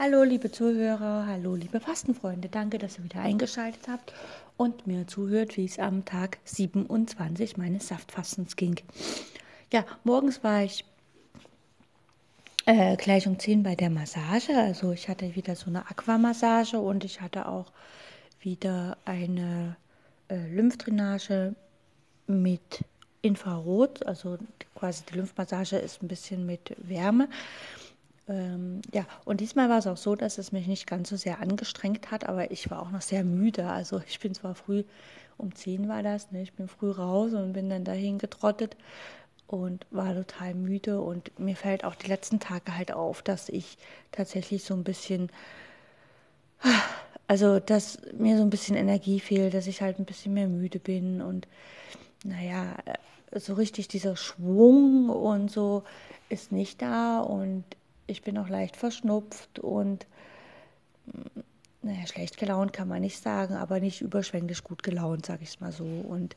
Hallo 0.00 0.24
liebe 0.24 0.50
Zuhörer, 0.50 1.26
hallo 1.28 1.54
liebe 1.54 1.78
Fastenfreunde, 1.78 2.48
danke, 2.48 2.78
dass 2.78 2.98
ihr 2.98 3.04
wieder 3.04 3.20
eingeschaltet 3.20 3.86
habt 3.86 4.12
und 4.56 4.88
mir 4.88 5.06
zuhört, 5.06 5.56
wie 5.56 5.66
es 5.66 5.78
am 5.78 6.04
Tag 6.04 6.38
27 6.42 7.56
meines 7.56 7.86
Saftfastens 7.86 8.56
ging. 8.56 8.80
Ja, 9.72 9.84
morgens 10.02 10.42
war 10.42 10.64
ich 10.64 10.84
äh, 12.66 12.96
gleich 12.96 13.26
um 13.26 13.38
10 13.38 13.62
bei 13.62 13.74
der 13.74 13.90
Massage. 13.90 14.56
Also 14.56 14.92
ich 14.92 15.08
hatte 15.08 15.34
wieder 15.34 15.56
so 15.56 15.68
eine 15.68 15.88
Aquamassage 15.88 16.78
und 16.78 17.04
ich 17.04 17.20
hatte 17.20 17.48
auch 17.48 17.72
wieder 18.40 18.98
eine 19.04 19.76
äh, 20.28 20.48
Lymphdrainage 20.48 21.54
mit 22.26 22.84
Infrarot. 23.22 24.04
Also 24.04 24.38
quasi 24.74 25.04
die 25.10 25.14
Lymphmassage 25.14 25.76
ist 25.76 26.02
ein 26.02 26.08
bisschen 26.08 26.44
mit 26.44 26.76
Wärme. 26.78 27.28
Ähm, 28.28 28.82
ja, 28.92 29.06
und 29.24 29.40
diesmal 29.40 29.68
war 29.68 29.78
es 29.78 29.86
auch 29.86 29.96
so, 29.96 30.16
dass 30.16 30.38
es 30.38 30.50
mich 30.50 30.66
nicht 30.66 30.88
ganz 30.88 31.08
so 31.08 31.16
sehr 31.16 31.40
angestrengt 31.40 32.10
hat, 32.10 32.28
aber 32.28 32.50
ich 32.50 32.68
war 32.70 32.82
auch 32.82 32.90
noch 32.90 33.02
sehr 33.02 33.22
müde. 33.22 33.68
Also 33.68 34.02
ich 34.08 34.18
bin 34.18 34.34
zwar 34.34 34.56
früh, 34.56 34.82
um 35.38 35.54
10 35.54 35.88
war 35.88 36.02
das, 36.02 36.32
ne? 36.32 36.42
ich 36.42 36.52
bin 36.54 36.66
früh 36.66 36.90
raus 36.90 37.32
und 37.34 37.52
bin 37.52 37.70
dann 37.70 37.84
dahin 37.84 38.18
getrottet 38.18 38.76
und 39.46 39.86
war 39.90 40.14
total 40.14 40.54
müde. 40.54 41.00
Und 41.00 41.38
mir 41.38 41.56
fällt 41.56 41.84
auch 41.84 41.94
die 41.94 42.08
letzten 42.08 42.40
Tage 42.40 42.76
halt 42.76 42.92
auf, 42.92 43.22
dass 43.22 43.48
ich 43.48 43.78
tatsächlich 44.12 44.64
so 44.64 44.74
ein 44.74 44.84
bisschen, 44.84 45.30
also 47.26 47.60
dass 47.60 47.98
mir 48.16 48.36
so 48.36 48.42
ein 48.42 48.50
bisschen 48.50 48.76
Energie 48.76 49.20
fehlt, 49.20 49.54
dass 49.54 49.66
ich 49.66 49.82
halt 49.82 49.98
ein 49.98 50.04
bisschen 50.04 50.34
mehr 50.34 50.48
müde 50.48 50.78
bin 50.78 51.20
und 51.20 51.46
naja, 52.24 52.74
so 53.32 53.54
richtig 53.54 53.88
dieser 53.88 54.16
Schwung 54.16 55.10
und 55.10 55.50
so 55.50 55.82
ist 56.28 56.52
nicht 56.52 56.82
da 56.82 57.20
und 57.20 57.64
ich 58.06 58.22
bin 58.22 58.38
auch 58.38 58.48
leicht 58.48 58.76
verschnupft 58.76 59.58
und 59.58 60.06
naja, 61.82 62.06
schlecht 62.06 62.36
gelaunt 62.36 62.72
kann 62.72 62.88
man 62.88 63.00
nicht 63.00 63.22
sagen, 63.22 63.54
aber 63.54 63.80
nicht 63.80 64.00
überschwänglich 64.00 64.64
gut 64.64 64.82
gelaunt, 64.82 65.26
sage 65.26 65.42
ich 65.42 65.50
es 65.50 65.60
mal 65.60 65.72
so. 65.72 65.84
Und 65.84 66.36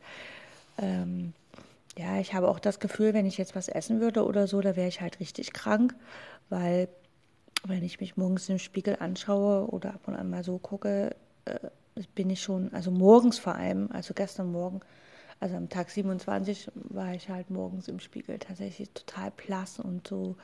ähm, 0.77 1.33
ja, 1.99 2.17
ich 2.17 2.33
habe 2.33 2.47
auch 2.47 2.59
das 2.59 2.79
Gefühl, 2.79 3.13
wenn 3.13 3.25
ich 3.25 3.37
jetzt 3.37 3.57
was 3.57 3.67
essen 3.67 3.99
würde 3.99 4.23
oder 4.25 4.47
so, 4.47 4.61
da 4.61 4.77
wäre 4.77 4.87
ich 4.87 5.01
halt 5.01 5.19
richtig 5.19 5.51
krank, 5.51 5.93
weil 6.47 6.87
wenn 7.65 7.83
ich 7.83 7.99
mich 7.99 8.15
morgens 8.15 8.47
im 8.47 8.57
Spiegel 8.57 8.95
anschaue 9.01 9.69
oder 9.69 9.95
ab 9.95 10.07
und 10.07 10.15
an 10.15 10.29
mal 10.29 10.45
so 10.45 10.59
gucke, 10.59 11.13
äh, 11.43 11.59
bin 12.15 12.29
ich 12.29 12.41
schon, 12.41 12.73
also 12.73 12.89
morgens 12.89 13.37
vor 13.37 13.55
allem, 13.55 13.91
also 13.91 14.13
gestern 14.13 14.49
Morgen, 14.49 14.79
also 15.41 15.57
am 15.57 15.67
Tag 15.67 15.89
27 15.89 16.71
war 16.73 17.13
ich 17.13 17.27
halt 17.27 17.49
morgens 17.49 17.89
im 17.89 17.99
Spiegel 17.99 18.39
tatsächlich 18.39 18.91
total 18.91 19.31
blass 19.31 19.77
und 19.77 20.07
so 20.07 20.37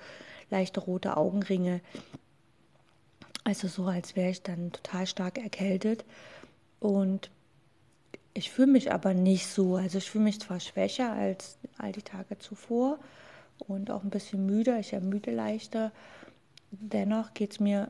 leichte 0.50 0.82
rote 0.82 1.16
Augenringe. 1.16 1.80
Also 3.46 3.70
so, 3.70 3.86
als 3.86 4.18
wäre 4.18 4.32
ich 4.32 4.44
dann 4.44 4.74
total 4.74 5.08
stark 5.08 5.38
erkältet. 5.38 6.04
Und 6.82 7.30
ich 8.36 8.52
fühle 8.52 8.68
mich 8.68 8.92
aber 8.92 9.14
nicht 9.14 9.48
so. 9.48 9.78
Also 9.78 9.98
ich 9.98 10.12
fühle 10.12 10.26
mich 10.26 10.40
zwar 10.42 10.60
schwächer 10.60 11.12
als 11.14 11.58
all 11.78 11.94
die 11.94 12.02
Tage 12.02 12.38
zuvor 12.38 13.00
und 13.60 13.90
auch 13.90 14.04
ein 14.04 14.10
bisschen 14.10 14.46
müde. 14.46 14.78
Ich 14.80 14.94
ermüde 14.94 15.32
leichter. 15.32 15.92
Dennoch 16.70 17.34
geht 17.34 17.54
es 17.54 17.60
mir 17.62 17.90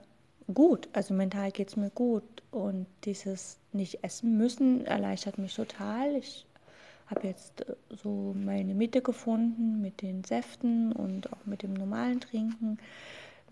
gut. 0.53 0.87
Also 0.93 1.15
mental 1.15 1.51
geht 1.51 1.69
es 1.69 1.75
mir 1.75 1.89
gut. 1.89 2.43
Und 2.51 2.85
dieses 3.05 3.57
nicht 3.73 4.03
essen 4.03 4.37
müssen 4.37 4.85
erleichtert 4.85 5.39
mich 5.39 5.55
total. 5.55 6.15
Ich 6.15 6.45
habe 7.07 7.27
jetzt 7.27 7.61
äh, 7.67 7.75
so 7.89 8.35
meine 8.37 8.75
Mitte 8.75 9.01
gefunden 9.01 9.81
mit 9.81 10.03
den 10.03 10.23
Säften 10.23 10.91
und 10.91 11.33
auch 11.33 11.45
mit 11.45 11.63
dem 11.63 11.73
normalen 11.73 12.19
Trinken 12.19 12.77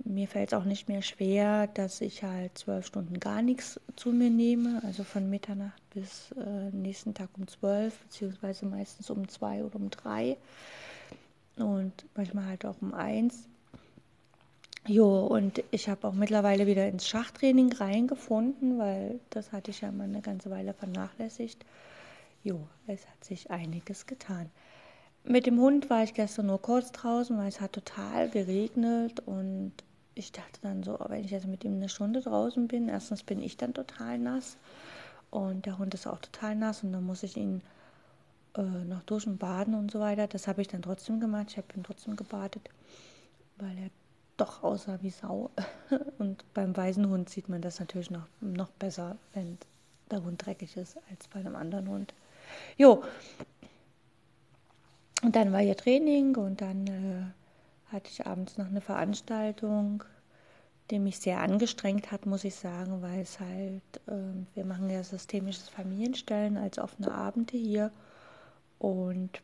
mir 0.03 0.27
fällt 0.27 0.51
es 0.51 0.58
auch 0.58 0.65
nicht 0.65 0.89
mehr 0.89 1.01
schwer, 1.01 1.67
dass 1.67 2.01
ich 2.01 2.23
halt 2.23 2.58
zwölf 2.58 2.86
Stunden 2.86 3.19
gar 3.19 3.41
nichts 3.41 3.79
zu 3.95 4.12
mir 4.12 4.29
nehme, 4.29 4.82
also 4.84 5.03
von 5.03 5.29
Mitternacht 5.29 5.82
bis 5.91 6.32
äh, 6.32 6.75
nächsten 6.75 7.13
Tag 7.13 7.29
um 7.38 7.47
zwölf, 7.47 7.97
beziehungsweise 7.99 8.65
meistens 8.65 9.10
um 9.10 9.27
zwei 9.27 9.63
oder 9.63 9.75
um 9.75 9.89
drei 9.89 10.38
und 11.58 12.06
manchmal 12.15 12.45
halt 12.45 12.65
auch 12.65 12.82
um 12.82 12.93
eins. 12.93 13.47
Jo, 14.86 15.25
und 15.27 15.63
ich 15.71 15.88
habe 15.88 16.08
auch 16.08 16.13
mittlerweile 16.13 16.67
wieder 16.67 16.88
ins 16.88 17.08
Schachtraining 17.08 17.71
reingefunden, 17.71 18.79
weil 18.79 19.21
das 19.29 19.53
hatte 19.53 19.71
ich 19.71 19.79
ja 19.79 19.91
mal 19.91 20.03
eine 20.03 20.21
ganze 20.21 20.49
Weile 20.49 20.73
vernachlässigt. 20.73 21.65
Jo, 22.43 22.67
es 22.88 23.08
hat 23.08 23.23
sich 23.23 23.49
einiges 23.49 24.06
getan. 24.06 24.49
Mit 25.25 25.45
dem 25.45 25.59
Hund 25.59 25.89
war 25.89 26.03
ich 26.03 26.13
gestern 26.13 26.47
nur 26.47 26.62
kurz 26.62 26.91
draußen, 26.91 27.38
weil 27.38 27.47
es 27.47 27.62
hat 27.62 27.73
total 27.73 28.29
geregnet 28.29 29.21
und 29.25 29.71
ich 30.15 30.31
dachte 30.31 30.59
dann 30.62 30.83
so, 30.83 30.97
wenn 31.07 31.23
ich 31.23 31.31
jetzt 31.31 31.47
mit 31.47 31.63
ihm 31.63 31.75
eine 31.75 31.89
Stunde 31.89 32.21
draußen 32.21 32.67
bin, 32.67 32.89
erstens 32.89 33.23
bin 33.23 33.41
ich 33.41 33.57
dann 33.57 33.73
total 33.73 34.19
nass 34.19 34.57
und 35.31 35.65
der 35.65 35.77
Hund 35.77 35.93
ist 35.93 36.07
auch 36.07 36.19
total 36.19 36.55
nass 36.55 36.83
und 36.83 36.91
dann 36.91 37.05
muss 37.05 37.23
ich 37.23 37.38
ihn 37.38 37.62
äh, 38.55 38.62
noch 38.62 39.03
duschen, 39.03 39.38
baden 39.38 39.73
und 39.73 39.91
so 39.91 39.99
weiter. 39.99 40.27
Das 40.27 40.47
habe 40.47 40.62
ich 40.62 40.67
dann 40.67 40.81
trotzdem 40.81 41.19
gemacht. 41.19 41.47
Ich 41.49 41.57
habe 41.57 41.67
ihn 41.75 41.83
trotzdem 41.83 42.15
gebadet, 42.15 42.69
weil 43.57 43.77
er 43.77 43.89
doch 44.38 44.63
aussah 44.63 44.99
wie 45.01 45.09
Sau. 45.09 45.51
Und 46.17 46.43
beim 46.53 46.75
weißen 46.75 47.07
Hund 47.07 47.29
sieht 47.29 47.49
man 47.49 47.62
das 47.62 47.79
natürlich 47.79 48.09
noch, 48.09 48.27
noch 48.41 48.69
besser, 48.71 49.17
wenn 49.33 49.57
der 50.12 50.23
Hund 50.23 50.45
dreckig 50.45 50.75
ist, 50.77 50.97
als 51.09 51.27
bei 51.27 51.39
einem 51.39 51.55
anderen 51.55 51.88
Hund. 51.88 52.13
Jo, 52.77 53.03
und 55.23 55.36
dann 55.36 55.51
war 55.51 55.59
hier 55.59 55.77
Training 55.77 56.36
und 56.36 56.62
dann 56.62 56.88
äh, 56.88 57.91
hatte 57.91 58.09
ich 58.12 58.25
abends 58.25 58.57
noch 58.57 58.67
eine 58.67 58.81
Veranstaltung, 58.81 60.03
die 60.91 60.99
mich 60.99 61.19
sehr 61.19 61.39
angestrengt 61.39 62.12
hat, 62.12 62.25
muss 62.25 62.43
ich 62.43 62.55
sagen, 62.55 63.01
weil 63.01 63.21
es 63.21 63.39
halt, 63.39 63.81
äh, 64.07 64.45
wir 64.55 64.65
machen 64.65 64.89
ja 64.89 65.03
systemisches 65.03 65.69
Familienstellen 65.69 66.57
als 66.57 66.77
offene 66.77 67.13
Abende 67.13 67.57
hier 67.57 67.91
und 68.79 69.41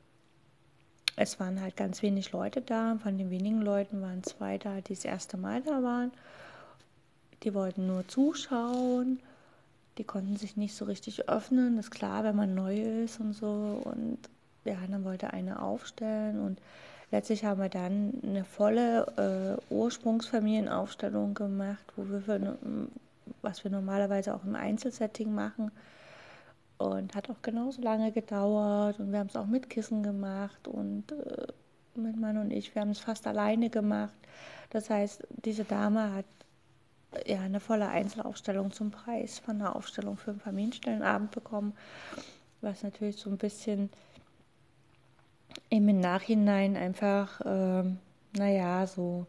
es 1.16 1.40
waren 1.40 1.60
halt 1.62 1.76
ganz 1.76 2.02
wenig 2.02 2.32
Leute 2.32 2.62
da. 2.62 2.98
Von 3.04 3.18
den 3.18 3.30
wenigen 3.30 3.62
Leuten 3.62 4.02
waren 4.02 4.24
zwei 4.24 4.58
da, 4.58 4.80
die 4.80 4.94
das 4.94 5.04
erste 5.04 5.36
Mal 5.36 5.62
da 5.62 5.84
waren. 5.84 6.12
Die 7.44 7.54
wollten 7.54 7.88
nur 7.88 8.08
zuschauen. 8.08 9.20
Die 9.98 10.06
konnten 10.06 10.38
sich 10.38 10.56
nicht 10.56 10.76
so 10.76 10.86
richtig 10.86 11.28
öffnen. 11.28 11.76
Das 11.76 11.88
ist 11.88 11.92
klar, 11.92 12.24
wenn 12.24 12.38
man 12.38 12.56
neu 12.56 13.04
ist 13.04 13.20
und 13.20 13.34
so. 13.34 13.82
Und 13.84 14.18
ja, 14.70 14.78
dann 14.90 15.04
wollte 15.04 15.34
eine 15.34 15.62
aufstellen 15.62 16.40
und 16.40 16.60
letztlich 17.12 17.46
haben 17.46 17.62
wir 17.62 17.70
dann 17.70 18.14
eine 18.24 18.46
volle 18.46 19.60
äh, 19.70 19.74
Ursprungsfamilienaufstellung 19.74 21.34
gemacht, 21.34 21.86
wo 21.96 22.06
wir 22.06 22.58
was 23.42 23.64
wir 23.64 23.72
normalerweise 23.72 24.34
auch 24.34 24.44
im 24.44 24.56
Einzelsetting 24.56 25.34
machen. 25.34 25.72
Und 26.78 27.14
hat 27.14 27.30
auch 27.30 27.42
genauso 27.42 27.82
lange 27.82 28.14
gedauert 28.14 29.00
und 29.00 29.12
wir 29.12 29.20
haben 29.20 29.28
es 29.28 29.36
auch 29.36 29.46
mit 29.46 29.70
Kissen 29.70 30.02
gemacht 30.02 30.66
und 30.66 31.12
äh, 31.12 31.48
mit 31.96 32.18
Mann 32.18 32.38
und 32.38 32.52
ich, 32.52 32.74
wir 32.74 32.82
haben 32.82 32.92
es 32.92 33.00
fast 33.00 33.28
alleine 33.28 33.70
gemacht. 33.70 34.14
Das 34.70 34.90
heißt, 34.90 35.28
diese 35.44 35.66
Dame 35.66 36.14
hat 36.14 36.26
ja 37.28 37.42
eine 37.42 37.60
volle 37.60 37.90
Einzelaufstellung 37.90 38.72
zum 38.72 38.92
Preis 38.92 39.40
von 39.40 39.58
einer 39.58 39.76
Aufstellung 39.76 40.16
für 40.16 40.32
einen 40.32 40.40
Familienstellenabend 40.40 41.32
bekommen, 41.32 41.74
was 42.62 42.84
natürlich 42.84 43.18
so 43.18 43.30
ein 43.30 43.38
bisschen 43.38 43.90
im 45.70 46.00
Nachhinein 46.00 46.76
einfach, 46.76 47.42
ähm, 47.46 48.00
naja, 48.36 48.88
so, 48.88 49.26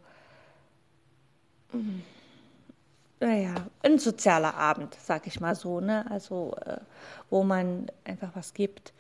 mm, 1.73 2.01
naja, 3.21 3.55
ein 3.83 3.99
sozialer 3.99 4.55
Abend, 4.55 4.95
sag 4.95 5.27
ich 5.27 5.41
mal 5.41 5.55
so, 5.55 5.81
ne? 5.81 6.11
Also, 6.11 6.57
äh, 6.65 6.79
wo 7.29 7.45
man 7.45 7.87
einfach 8.05 8.31
was 8.35 8.55
gibt, 8.55 8.93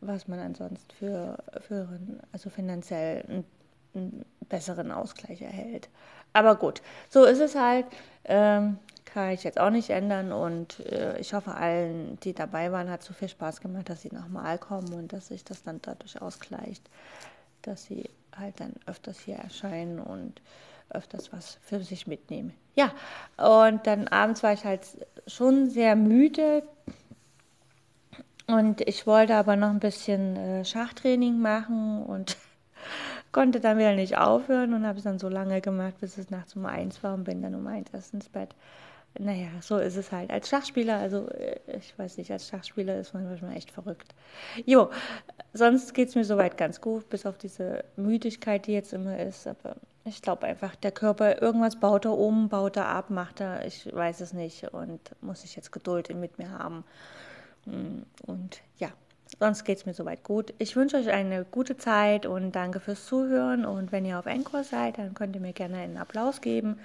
was 0.00 0.26
man 0.28 0.40
ansonsten 0.40 0.90
für, 0.98 1.38
für 1.60 1.88
also 2.32 2.50
finanziell 2.50 3.24
einen, 3.28 3.44
einen 3.94 4.24
besseren 4.48 4.90
Ausgleich 4.90 5.42
erhält. 5.42 5.88
Aber 6.32 6.56
gut, 6.56 6.82
so 7.08 7.24
ist 7.24 7.40
es 7.40 7.54
halt. 7.54 7.86
Ähm, 8.24 8.78
kann 9.12 9.30
ich 9.30 9.44
jetzt 9.44 9.58
auch 9.58 9.70
nicht 9.70 9.90
ändern 9.90 10.32
und 10.32 10.80
äh, 10.86 11.18
ich 11.18 11.34
hoffe, 11.34 11.54
allen, 11.54 12.18
die 12.20 12.32
dabei 12.32 12.72
waren, 12.72 12.90
hat 12.90 13.02
so 13.02 13.12
viel 13.12 13.28
Spaß 13.28 13.60
gemacht, 13.60 13.88
dass 13.88 14.02
sie 14.02 14.12
nochmal 14.12 14.58
kommen 14.58 14.92
und 14.92 15.12
dass 15.12 15.28
sich 15.28 15.44
das 15.44 15.62
dann 15.62 15.80
dadurch 15.82 16.20
ausgleicht, 16.20 16.88
dass 17.62 17.84
sie 17.84 18.08
halt 18.36 18.60
dann 18.60 18.74
öfters 18.86 19.18
hier 19.18 19.36
erscheinen 19.36 19.98
und 19.98 20.40
öfters 20.90 21.32
was 21.32 21.58
für 21.62 21.80
sich 21.82 22.06
mitnehmen. 22.06 22.54
Ja, 22.74 22.92
und 23.36 23.86
dann 23.86 24.08
abends 24.08 24.42
war 24.42 24.52
ich 24.52 24.64
halt 24.64 24.82
schon 25.26 25.70
sehr 25.70 25.96
müde 25.96 26.62
und 28.46 28.80
ich 28.80 29.06
wollte 29.06 29.36
aber 29.36 29.56
noch 29.56 29.70
ein 29.70 29.80
bisschen 29.80 30.36
äh, 30.36 30.64
Schachtraining 30.64 31.38
machen 31.38 32.02
und 32.02 32.36
konnte 33.32 33.60
dann 33.60 33.78
wieder 33.78 33.94
nicht 33.94 34.18
aufhören 34.18 34.74
und 34.74 34.86
habe 34.86 34.98
es 34.98 35.04
dann 35.04 35.18
so 35.18 35.28
lange 35.28 35.60
gemacht, 35.60 35.94
bis 36.00 36.18
es 36.18 36.30
nachts 36.30 36.56
um 36.56 36.66
eins 36.66 37.02
war 37.02 37.14
und 37.14 37.24
bin 37.24 37.42
dann 37.42 37.54
um 37.54 37.66
eins 37.66 37.90
erst 37.92 38.14
ins 38.14 38.28
Bett. 38.28 38.54
Naja, 39.18 39.48
so 39.60 39.78
ist 39.78 39.96
es 39.96 40.12
halt. 40.12 40.30
Als 40.30 40.48
Schachspieler, 40.48 40.98
also 40.98 41.28
äh, 41.30 41.58
ich 41.76 41.98
weiß 41.98 42.16
nicht, 42.18 42.30
als 42.30 42.48
Schachspieler 42.48 42.98
ist 42.98 43.12
man 43.12 43.24
manchmal 43.24 43.56
echt 43.56 43.70
verrückt. 43.70 44.14
Jo, 44.66 44.90
sonst 45.52 45.94
geht 45.94 46.08
es 46.08 46.14
mir 46.14 46.24
soweit 46.24 46.56
ganz 46.56 46.80
gut, 46.80 47.08
bis 47.10 47.26
auf 47.26 47.36
diese 47.36 47.84
Müdigkeit, 47.96 48.66
die 48.66 48.72
jetzt 48.72 48.92
immer 48.92 49.18
ist. 49.18 49.46
Aber 49.46 49.76
ich 50.04 50.22
glaube 50.22 50.46
einfach, 50.46 50.76
der 50.76 50.92
Körper, 50.92 51.42
irgendwas 51.42 51.76
baut 51.76 52.04
er 52.04 52.16
um, 52.16 52.48
baut 52.48 52.76
er 52.76 52.86
ab, 52.86 53.10
macht 53.10 53.40
er, 53.40 53.66
ich 53.66 53.92
weiß 53.92 54.20
es 54.20 54.32
nicht 54.32 54.72
und 54.72 55.00
muss 55.20 55.44
ich 55.44 55.56
jetzt 55.56 55.72
Geduld 55.72 56.14
mit 56.14 56.38
mir 56.38 56.50
haben. 56.50 56.84
Hm, 57.64 58.06
und 58.26 58.60
ja, 58.78 58.90
Sonst 59.38 59.64
geht 59.64 59.78
es 59.78 59.86
mir 59.86 59.94
soweit 59.94 60.24
gut. 60.24 60.52
Ich 60.58 60.76
wünsche 60.76 60.96
euch 60.96 61.08
eine 61.08 61.44
gute 61.44 61.76
Zeit 61.76 62.26
und 62.26 62.52
danke 62.52 62.80
fürs 62.80 63.06
Zuhören. 63.06 63.64
Und 63.64 63.92
wenn 63.92 64.04
ihr 64.04 64.18
auf 64.18 64.26
Encore 64.26 64.64
seid, 64.64 64.98
dann 64.98 65.14
könnt 65.14 65.34
ihr 65.34 65.40
mir 65.40 65.52
gerne 65.52 65.78
einen 65.78 65.96
Applaus 65.96 66.40
geben. 66.40 66.78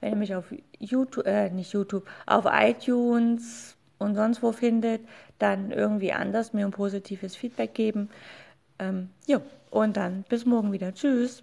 Wenn 0.00 0.10
ihr 0.10 0.16
mich 0.16 0.34
auf 0.34 0.52
YouTube, 0.78 1.26
äh, 1.26 1.50
nicht 1.50 1.72
YouTube, 1.72 2.06
auf 2.26 2.44
iTunes 2.46 3.76
und 3.98 4.14
sonst 4.14 4.42
wo 4.42 4.52
findet, 4.52 5.02
dann 5.38 5.70
irgendwie 5.70 6.12
anders 6.12 6.52
mir 6.52 6.66
ein 6.66 6.72
positives 6.72 7.36
Feedback 7.36 7.74
geben. 7.74 8.10
Ähm, 8.78 9.10
jo, 9.26 9.40
und 9.70 9.96
dann 9.96 10.24
bis 10.28 10.44
morgen 10.44 10.72
wieder. 10.72 10.92
Tschüss. 10.92 11.42